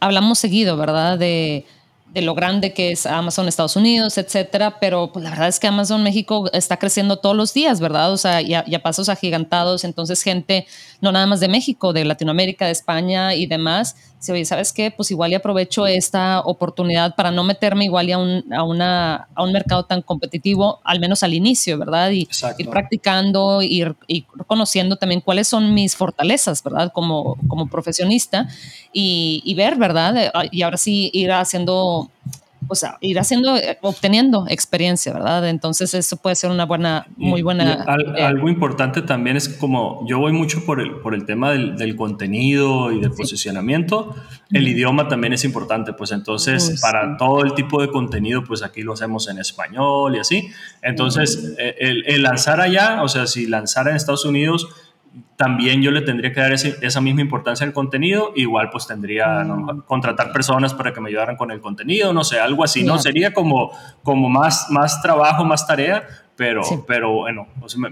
hablamos 0.00 0.38
seguido, 0.38 0.76
¿verdad? 0.76 1.18
De 1.18 1.66
de 2.12 2.22
lo 2.22 2.34
grande 2.34 2.72
que 2.72 2.92
es 2.92 3.04
Amazon 3.04 3.46
Estados 3.46 3.76
Unidos, 3.76 4.16
etcétera, 4.16 4.78
pero 4.80 5.12
pues 5.12 5.22
la 5.22 5.30
verdad 5.30 5.48
es 5.48 5.60
que 5.60 5.66
Amazon 5.66 6.02
México 6.02 6.48
está 6.52 6.78
creciendo 6.78 7.18
todos 7.18 7.36
los 7.36 7.52
días, 7.52 7.80
¿verdad? 7.80 8.12
O 8.12 8.16
sea, 8.16 8.40
ya, 8.40 8.64
ya 8.66 8.82
pasos 8.82 9.08
agigantados, 9.08 9.84
entonces 9.84 10.22
gente, 10.22 10.66
no 11.00 11.12
nada 11.12 11.26
más 11.26 11.40
de 11.40 11.48
México, 11.48 11.92
de 11.92 12.04
Latinoamérica, 12.04 12.66
de 12.66 12.72
España 12.72 13.34
y 13.34 13.46
demás, 13.46 13.96
se 14.18 14.32
oye, 14.32 14.44
¿sabes 14.44 14.72
qué? 14.72 14.90
Pues 14.90 15.10
igual 15.10 15.32
y 15.32 15.34
aprovecho 15.34 15.86
esta 15.86 16.40
oportunidad 16.40 17.14
para 17.14 17.30
no 17.30 17.44
meterme 17.44 17.84
igual 17.84 18.08
y 18.08 18.12
a 18.12 18.18
un, 18.18 18.44
a 18.52 18.62
una, 18.62 19.28
a 19.34 19.42
un 19.42 19.52
mercado 19.52 19.84
tan 19.84 20.02
competitivo, 20.02 20.80
al 20.84 21.00
menos 21.00 21.22
al 21.22 21.34
inicio, 21.34 21.78
¿verdad? 21.78 22.10
Y 22.10 22.28
ir 22.58 22.70
practicando, 22.70 23.62
ir, 23.62 23.94
ir, 24.06 24.24
conociendo 24.46 24.96
también 24.96 25.20
cuáles 25.20 25.48
son 25.48 25.74
mis 25.74 25.96
fortalezas, 25.96 26.62
¿verdad? 26.62 26.90
Como, 26.92 27.36
como 27.48 27.68
profesionista 27.68 28.48
y, 28.92 29.42
y 29.44 29.54
ver, 29.54 29.76
¿verdad? 29.76 30.32
Y 30.50 30.62
ahora 30.62 30.78
sí 30.78 31.10
ir 31.12 31.30
haciendo 31.32 32.10
o 32.68 32.74
sea, 32.74 32.98
ir 33.00 33.18
haciendo, 33.18 33.56
eh, 33.56 33.78
obteniendo 33.82 34.46
experiencia, 34.48 35.12
¿verdad? 35.12 35.48
Entonces 35.48 35.94
eso 35.94 36.16
puede 36.16 36.36
ser 36.36 36.50
una 36.50 36.64
buena, 36.64 37.06
muy 37.16 37.42
buena. 37.42 37.84
algo 38.20 38.48
importante 38.48 39.02
también 39.02 39.36
es 39.36 39.48
como 39.48 40.04
yo 40.08 40.18
voy 40.18 40.32
mucho 40.32 40.64
por 40.64 40.80
el, 40.80 40.96
por 40.96 41.14
el 41.14 41.24
tema 41.24 41.52
del, 41.52 41.96
contenido 41.96 42.92
y 42.92 43.00
del 43.00 43.12
posicionamiento, 43.12 44.14
el 44.50 44.68
idioma 44.68 45.08
también 45.08 45.32
es 45.32 45.44
importante, 45.44 45.92
pues 45.92 46.12
entonces 46.12 46.80
para 46.80 47.16
todo 47.16 47.42
el 47.42 47.54
tipo 47.54 47.80
de 47.80 47.88
contenido, 47.88 48.44
pues 48.44 48.62
aquí 48.62 48.82
lo 48.82 48.92
hacemos 48.92 49.28
en 49.28 49.38
español 49.38 50.16
y 50.16 50.18
así. 50.18 50.48
Entonces, 50.82 51.54
el, 51.58 52.04
el 52.06 52.22
lanzar 52.22 52.60
allá, 52.60 53.02
o 53.02 53.08
sea, 53.08 53.26
si 53.26 53.46
lanzara 53.46 53.90
en 53.90 53.96
Estados 53.96 54.24
Unidos, 54.24 54.68
también 55.36 55.82
yo 55.82 55.90
le 55.90 56.02
tendría 56.02 56.32
que 56.32 56.40
dar 56.40 56.52
esa 56.52 57.00
misma 57.00 57.20
importancia 57.20 57.66
al 57.66 57.72
contenido, 57.72 58.32
igual 58.34 58.70
pues 58.70 58.86
tendría 58.86 59.44
mm. 59.44 59.82
contratar 59.86 60.32
personas 60.32 60.74
para 60.74 60.92
que 60.92 61.00
me 61.00 61.08
ayudaran 61.08 61.36
con 61.36 61.50
el 61.50 61.60
contenido, 61.60 62.12
no 62.12 62.24
sé, 62.24 62.40
algo 62.40 62.64
así, 62.64 62.82
¿no? 62.84 62.98
Sería 62.98 63.32
como, 63.32 63.70
como 64.02 64.28
más, 64.28 64.66
más 64.70 65.00
trabajo, 65.02 65.44
más 65.44 65.66
tarea, 65.66 66.06
pero, 66.36 66.62
pero 66.86 67.12
bueno, 67.12 67.46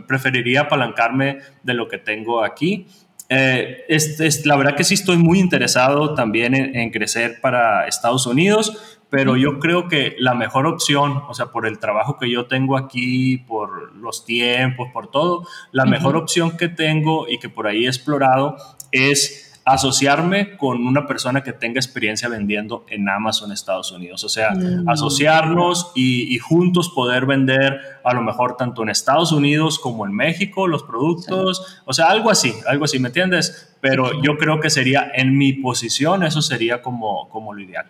preferiría 0.06 0.62
apalancarme 0.62 1.38
de 1.62 1.74
lo 1.74 1.88
que 1.88 1.98
tengo 1.98 2.42
aquí. 2.42 2.86
Eh, 3.30 3.84
es, 3.88 4.44
la 4.44 4.56
verdad 4.56 4.74
que 4.76 4.84
sí 4.84 4.94
estoy 4.94 5.16
muy 5.16 5.38
interesado 5.38 6.14
también 6.14 6.54
en, 6.54 6.76
en 6.76 6.90
crecer 6.90 7.40
para 7.40 7.86
Estados 7.86 8.26
Unidos 8.26 8.93
pero 9.14 9.36
yo 9.36 9.60
creo 9.60 9.86
que 9.86 10.16
la 10.18 10.34
mejor 10.34 10.66
opción, 10.66 11.22
o 11.28 11.34
sea, 11.34 11.52
por 11.52 11.68
el 11.68 11.78
trabajo 11.78 12.18
que 12.18 12.28
yo 12.28 12.46
tengo 12.46 12.76
aquí, 12.76 13.38
por 13.38 13.94
los 13.94 14.24
tiempos, 14.24 14.88
por 14.92 15.06
todo, 15.06 15.46
la 15.70 15.84
mejor 15.84 16.16
opción 16.16 16.56
que 16.56 16.66
tengo 16.68 17.28
y 17.28 17.38
que 17.38 17.48
por 17.48 17.68
ahí 17.68 17.84
he 17.84 17.86
explorado 17.86 18.56
es 18.90 19.60
asociarme 19.64 20.56
con 20.56 20.84
una 20.84 21.06
persona 21.06 21.44
que 21.44 21.52
tenga 21.52 21.78
experiencia 21.78 22.28
vendiendo 22.28 22.84
en 22.88 23.08
Amazon 23.08 23.52
Estados 23.52 23.92
Unidos. 23.92 24.24
O 24.24 24.28
sea, 24.28 24.50
mm. 24.50 24.88
asociarnos 24.88 25.92
y, 25.94 26.36
juntos 26.40 26.88
poder 26.88 27.24
vender 27.24 27.78
a 28.02 28.14
lo 28.14 28.22
mejor 28.22 28.56
tanto 28.56 28.82
en 28.82 28.88
Estados 28.88 29.30
Unidos 29.30 29.78
como 29.78 30.06
en 30.06 30.12
México 30.12 30.66
los 30.66 30.82
productos. 30.82 31.82
O 31.84 31.92
sea, 31.92 32.06
algo 32.06 32.32
así, 32.32 32.52
algo 32.66 32.86
así, 32.86 32.98
¿me 32.98 33.10
entiendes? 33.10 33.76
Pero 33.80 34.20
yo 34.24 34.36
creo 34.38 34.58
que 34.58 34.70
sería 34.70 35.08
en 35.14 35.38
mi 35.38 35.52
posición, 35.52 36.24
eso 36.24 36.42
sería 36.42 36.82
como, 36.82 37.28
como 37.28 37.54
lo 37.54 37.62
ideal. 37.62 37.86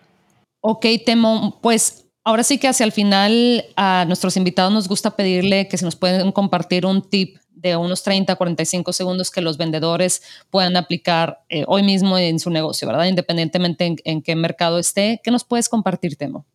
Ok, 0.66 0.86
Temo, 1.04 1.58
pues 1.60 2.06
ahora 2.24 2.42
sí 2.42 2.56
que 2.56 2.68
hacia 2.68 2.84
el 2.84 2.92
final 2.92 3.66
a 3.76 4.06
nuestros 4.06 4.38
invitados 4.38 4.72
nos 4.72 4.88
gusta 4.88 5.14
pedirle 5.14 5.68
que 5.68 5.76
si 5.76 5.84
nos 5.84 5.94
pueden 5.94 6.32
compartir 6.32 6.86
un 6.86 7.02
tip 7.02 7.36
de 7.50 7.76
unos 7.76 8.02
30, 8.02 8.34
45 8.34 8.94
segundos 8.94 9.30
que 9.30 9.42
los 9.42 9.58
vendedores 9.58 10.22
puedan 10.48 10.78
aplicar 10.78 11.40
eh, 11.50 11.64
hoy 11.66 11.82
mismo 11.82 12.16
en 12.16 12.38
su 12.38 12.48
negocio, 12.48 12.88
¿verdad? 12.88 13.04
Independientemente 13.04 13.94
en, 14.02 14.22
qué 14.22 14.36
mercado 14.36 14.78
esté. 14.78 15.20
¿Qué 15.22 15.30
nos 15.30 15.44
puedes 15.44 15.68
compartir, 15.68 16.16
Temo? 16.16 16.46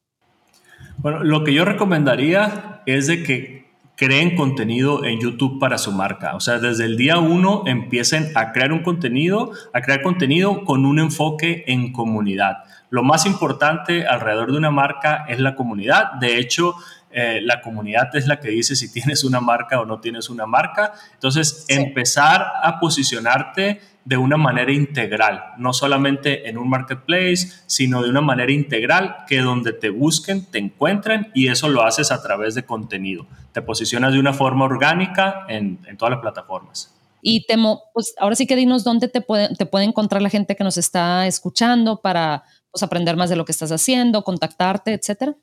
Bueno, 0.97 1.23
lo 1.23 1.43
que 1.43 1.53
yo 1.53 1.63
recomendaría 1.63 2.81
es 2.87 3.05
de 3.05 3.21
que 3.21 3.68
creen 3.99 4.37
contenido 4.37 5.03
en 5.03 5.19
YouTube 5.19 5.59
para 5.59 5.77
su 5.77 5.91
marca. 5.91 6.33
O 6.33 6.39
sea, 6.39 6.57
desde 6.57 6.85
el 6.85 6.95
día 6.95 7.17
uno 7.17 7.63
empiecen 7.65 8.31
a 8.33 8.53
crear 8.53 8.71
un 8.71 8.81
contenido, 8.81 9.51
a 9.73 9.81
crear 9.81 10.01
contenido 10.01 10.63
con 10.63 10.85
un 10.85 10.99
enfoque 10.99 11.65
en 11.67 11.91
comunidad. 11.91 12.59
Lo 12.89 13.03
más 13.03 13.25
importante 13.25 14.07
alrededor 14.07 14.53
de 14.53 14.57
una 14.57 14.71
marca 14.71 15.25
es 15.27 15.41
la 15.41 15.53
comunidad. 15.53 16.13
De 16.21 16.37
hecho, 16.37 16.75
eh, 17.11 17.41
la 17.43 17.59
comunidad 17.59 18.15
es 18.15 18.25
la 18.25 18.39
que 18.39 18.47
dice 18.47 18.73
si 18.77 18.89
tienes 18.89 19.25
una 19.25 19.41
marca 19.41 19.81
o 19.81 19.85
no 19.85 19.99
tienes 19.99 20.29
una 20.29 20.45
marca. 20.45 20.93
Entonces, 21.15 21.65
empezar 21.67 22.47
a 22.63 22.79
posicionarte 22.79 23.81
de 24.05 24.17
una 24.17 24.37
manera 24.37 24.71
integral, 24.71 25.43
no 25.57 25.73
solamente 25.73 26.49
en 26.49 26.57
un 26.57 26.69
marketplace, 26.69 27.49
sino 27.67 28.01
de 28.01 28.09
una 28.09 28.21
manera 28.21 28.51
integral 28.51 29.17
que 29.27 29.39
donde 29.39 29.73
te 29.73 29.89
busquen, 29.89 30.45
te 30.45 30.57
encuentren 30.57 31.27
y 31.33 31.47
eso 31.47 31.69
lo 31.69 31.83
haces 31.83 32.11
a 32.11 32.21
través 32.21 32.55
de 32.55 32.63
contenido. 32.63 33.27
Te 33.51 33.61
posicionas 33.61 34.13
de 34.13 34.19
una 34.19 34.33
forma 34.33 34.65
orgánica 34.65 35.45
en, 35.47 35.79
en 35.85 35.97
todas 35.97 36.11
las 36.11 36.21
plataformas. 36.21 36.95
Y 37.21 37.45
temo, 37.45 37.83
pues 37.93 38.15
ahora 38.17 38.35
sí 38.35 38.47
que 38.47 38.55
dinos 38.55 38.83
dónde 38.83 39.09
te 39.09 39.21
puede, 39.21 39.53
te 39.55 39.65
puede 39.65 39.85
encontrar 39.85 40.21
la 40.21 40.29
gente 40.29 40.55
que 40.55 40.63
nos 40.63 40.77
está 40.77 41.27
escuchando 41.27 42.01
para 42.01 42.43
pues, 42.71 42.83
aprender 42.83 43.17
más 43.17 43.29
de 43.29 43.35
lo 43.35 43.45
que 43.45 43.51
estás 43.51 43.71
haciendo, 43.71 44.23
contactarte, 44.23 44.93
etcétera? 44.93 45.35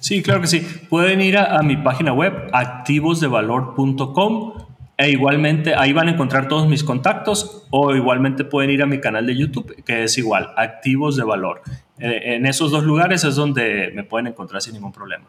Sí, 0.00 0.22
claro 0.22 0.40
que 0.40 0.46
sí. 0.46 0.60
Pueden 0.88 1.20
ir 1.20 1.36
a, 1.38 1.60
mi 1.62 1.76
página 1.76 2.12
web 2.12 2.32
activosdevalor.com 2.52 4.67
e 4.98 5.10
igualmente 5.10 5.74
ahí 5.76 5.92
van 5.92 6.08
a 6.08 6.10
encontrar 6.10 6.48
todos 6.48 6.68
mis 6.68 6.82
contactos 6.82 7.62
o 7.70 7.94
igualmente 7.94 8.44
pueden 8.44 8.70
ir 8.70 8.82
a 8.82 8.86
mi 8.86 9.00
canal 9.00 9.26
de 9.26 9.36
YouTube 9.36 9.82
que 9.84 10.02
es 10.02 10.18
igual, 10.18 10.50
Activos 10.56 11.16
de 11.16 11.22
Valor. 11.22 11.62
Eh, 12.00 12.34
en 12.34 12.46
esos 12.46 12.72
dos 12.72 12.82
lugares 12.82 13.22
es 13.22 13.36
donde 13.36 13.92
me 13.94 14.02
pueden 14.02 14.26
encontrar 14.26 14.60
sin 14.60 14.74
ningún 14.74 14.92
problema. 14.92 15.26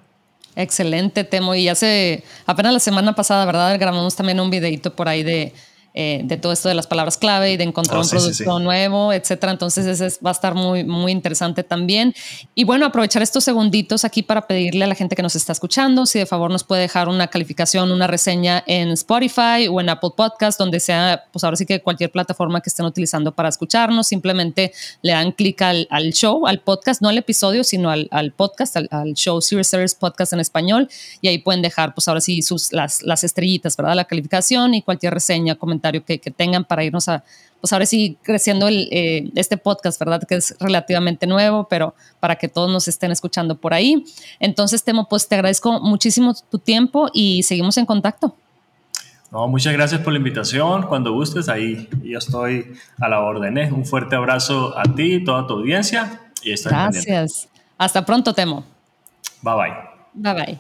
Excelente, 0.56 1.24
Temo. 1.24 1.54
Y 1.54 1.70
hace 1.70 2.24
apenas 2.48 2.74
la 2.74 2.80
semana 2.80 3.14
pasada, 3.14 3.46
¿verdad? 3.46 3.80
Grabamos 3.80 4.16
también 4.16 4.40
un 4.40 4.50
videito 4.50 4.96
por 4.96 5.08
ahí 5.08 5.24
de, 5.24 5.54
eh, 5.96 6.22
de 6.24 6.38
todo 6.38 6.52
esto 6.52 6.70
de 6.70 6.76
las 6.76 6.88
palabras 6.88 7.18
clave 7.18 7.54
y 7.54 7.58
de 7.58 7.64
encontrar 7.64 7.98
oh, 7.98 8.04
un 8.04 8.10
producto 8.10 8.60
nuevo, 8.60 9.12
etcétera. 9.12 9.52
Entonces, 9.52 9.86
ese 9.86 10.24
va 10.24 10.30
a 10.30 10.34
estar 10.34 10.54
muy, 10.54 10.84
muy 10.84 11.12
interesante 11.12 11.64
también. 11.64 12.14
Y 12.54 12.64
bueno, 12.64 12.86
aprovechar 12.86 13.22
estos 13.22 13.44
segunditos 13.44 14.06
aquí 14.06 14.22
para 14.22 14.46
pedirle 14.48 14.86
a 14.86 14.88
la 14.88 14.96
gente 14.96 15.16
que 15.16 15.24
nos 15.24 15.36
está 15.36 15.52
escuchando 15.52 16.06
si 16.06 16.20
de 16.20 16.26
favor 16.26 16.52
nos 16.52 16.64
puede 16.64 16.84
dejar 16.84 17.10
una 17.10 17.28
calificación, 17.28 17.92
una 17.92 18.08
reseña 18.08 18.64
en 18.68 18.90
Spotify 18.90 19.68
o 19.70 19.82
en 19.82 19.90
Apple 19.90 20.12
Podcast, 20.16 20.60
donde 20.60 20.80
sea, 20.80 21.24
pues 21.32 21.44
ahora 21.44 21.58
sí 21.58 21.66
que 21.66 21.82
cualquier 21.82 22.12
plataforma 22.12 22.62
que 22.62 22.70
estén 22.70 22.86
utilizando 22.86 23.34
para 23.34 23.50
escucharnos, 23.50 24.08
simplemente 24.08 24.72
le 25.02 25.14
dan 25.14 25.32
clic 25.32 25.62
al, 25.64 25.88
al, 25.90 26.14
show, 26.14 26.46
al 26.46 26.60
podcast, 26.60 27.02
no 27.02 27.10
al 27.10 27.18
episodio, 27.18 27.64
sino 27.64 27.90
al, 27.90 28.08
al 28.12 28.32
podcast, 28.32 28.78
al, 28.78 28.88
show 29.16 29.42
Serious 29.42 29.68
Series 29.68 29.96
Podcast 29.96 30.34
en 30.34 30.40
español. 30.40 30.88
Y 31.22 31.30
ahí 31.30 31.40
pueden 31.40 31.62
dejar, 31.62 31.96
pues 31.96 32.08
ahora 32.08 32.22
sí, 32.22 32.42
sus, 32.42 32.72
las, 32.74 33.02
las 33.02 33.24
estrellitas, 33.24 33.76
¿verdad? 33.76 33.96
La 33.96 34.06
calificación 34.06 34.76
y 34.76 34.82
cualquier 34.82 35.14
reseña, 35.14 35.56
comentario 35.56 35.79
que, 36.04 36.20
tengan 36.36 36.66
para 36.66 36.84
irnos 36.84 37.10
a, 37.10 37.24
pues 37.62 37.74
ahora 37.74 37.86
sí, 37.86 38.18
creciendo 38.22 38.68
el, 38.68 38.88
eh, 38.92 39.30
este 39.36 39.58
podcast, 39.58 40.00
¿verdad? 40.00 40.24
Que 40.28 40.36
es 40.36 40.56
relativamente 40.60 41.28
nuevo, 41.28 41.68
pero 41.70 41.96
para 42.20 42.36
que 42.36 42.48
todos 42.48 42.72
nos 42.72 42.88
estén 42.88 43.12
escuchando 43.12 43.56
por 43.56 43.74
ahí. 43.74 44.06
Entonces, 44.40 44.84
Temo, 44.84 45.08
pues 45.10 45.28
te 45.28 45.36
agradezco 45.36 45.80
muchísimo 45.80 46.34
tu 46.50 46.60
tiempo 46.60 47.10
y 47.14 47.44
seguimos 47.44 47.78
en 47.78 47.86
contacto. 47.86 48.36
No, 49.32 49.48
muchas 49.48 49.74
gracias 49.74 50.02
por 50.02 50.14
la 50.14 50.18
invitación. 50.18 50.88
Cuando 50.88 51.14
gustes, 51.14 51.50
ahí 51.50 51.88
yo 52.04 52.18
estoy 52.18 52.74
a 53.00 53.10
la 53.10 53.20
orden. 53.20 53.58
¿eh? 53.58 53.72
Un 53.72 53.86
fuerte 53.86 54.16
abrazo 54.16 54.76
a 54.78 54.84
ti 54.84 55.16
y 55.16 55.24
toda 55.24 55.46
tu 55.46 55.54
audiencia. 55.54 56.32
Y 56.42 56.56
Gracias. 56.56 57.48
Hasta 57.78 58.06
pronto, 58.06 58.34
Temo. 58.34 58.64
Bye 59.42 59.54
bye. 59.56 59.74
Bye 60.14 60.34
bye. 60.34 60.60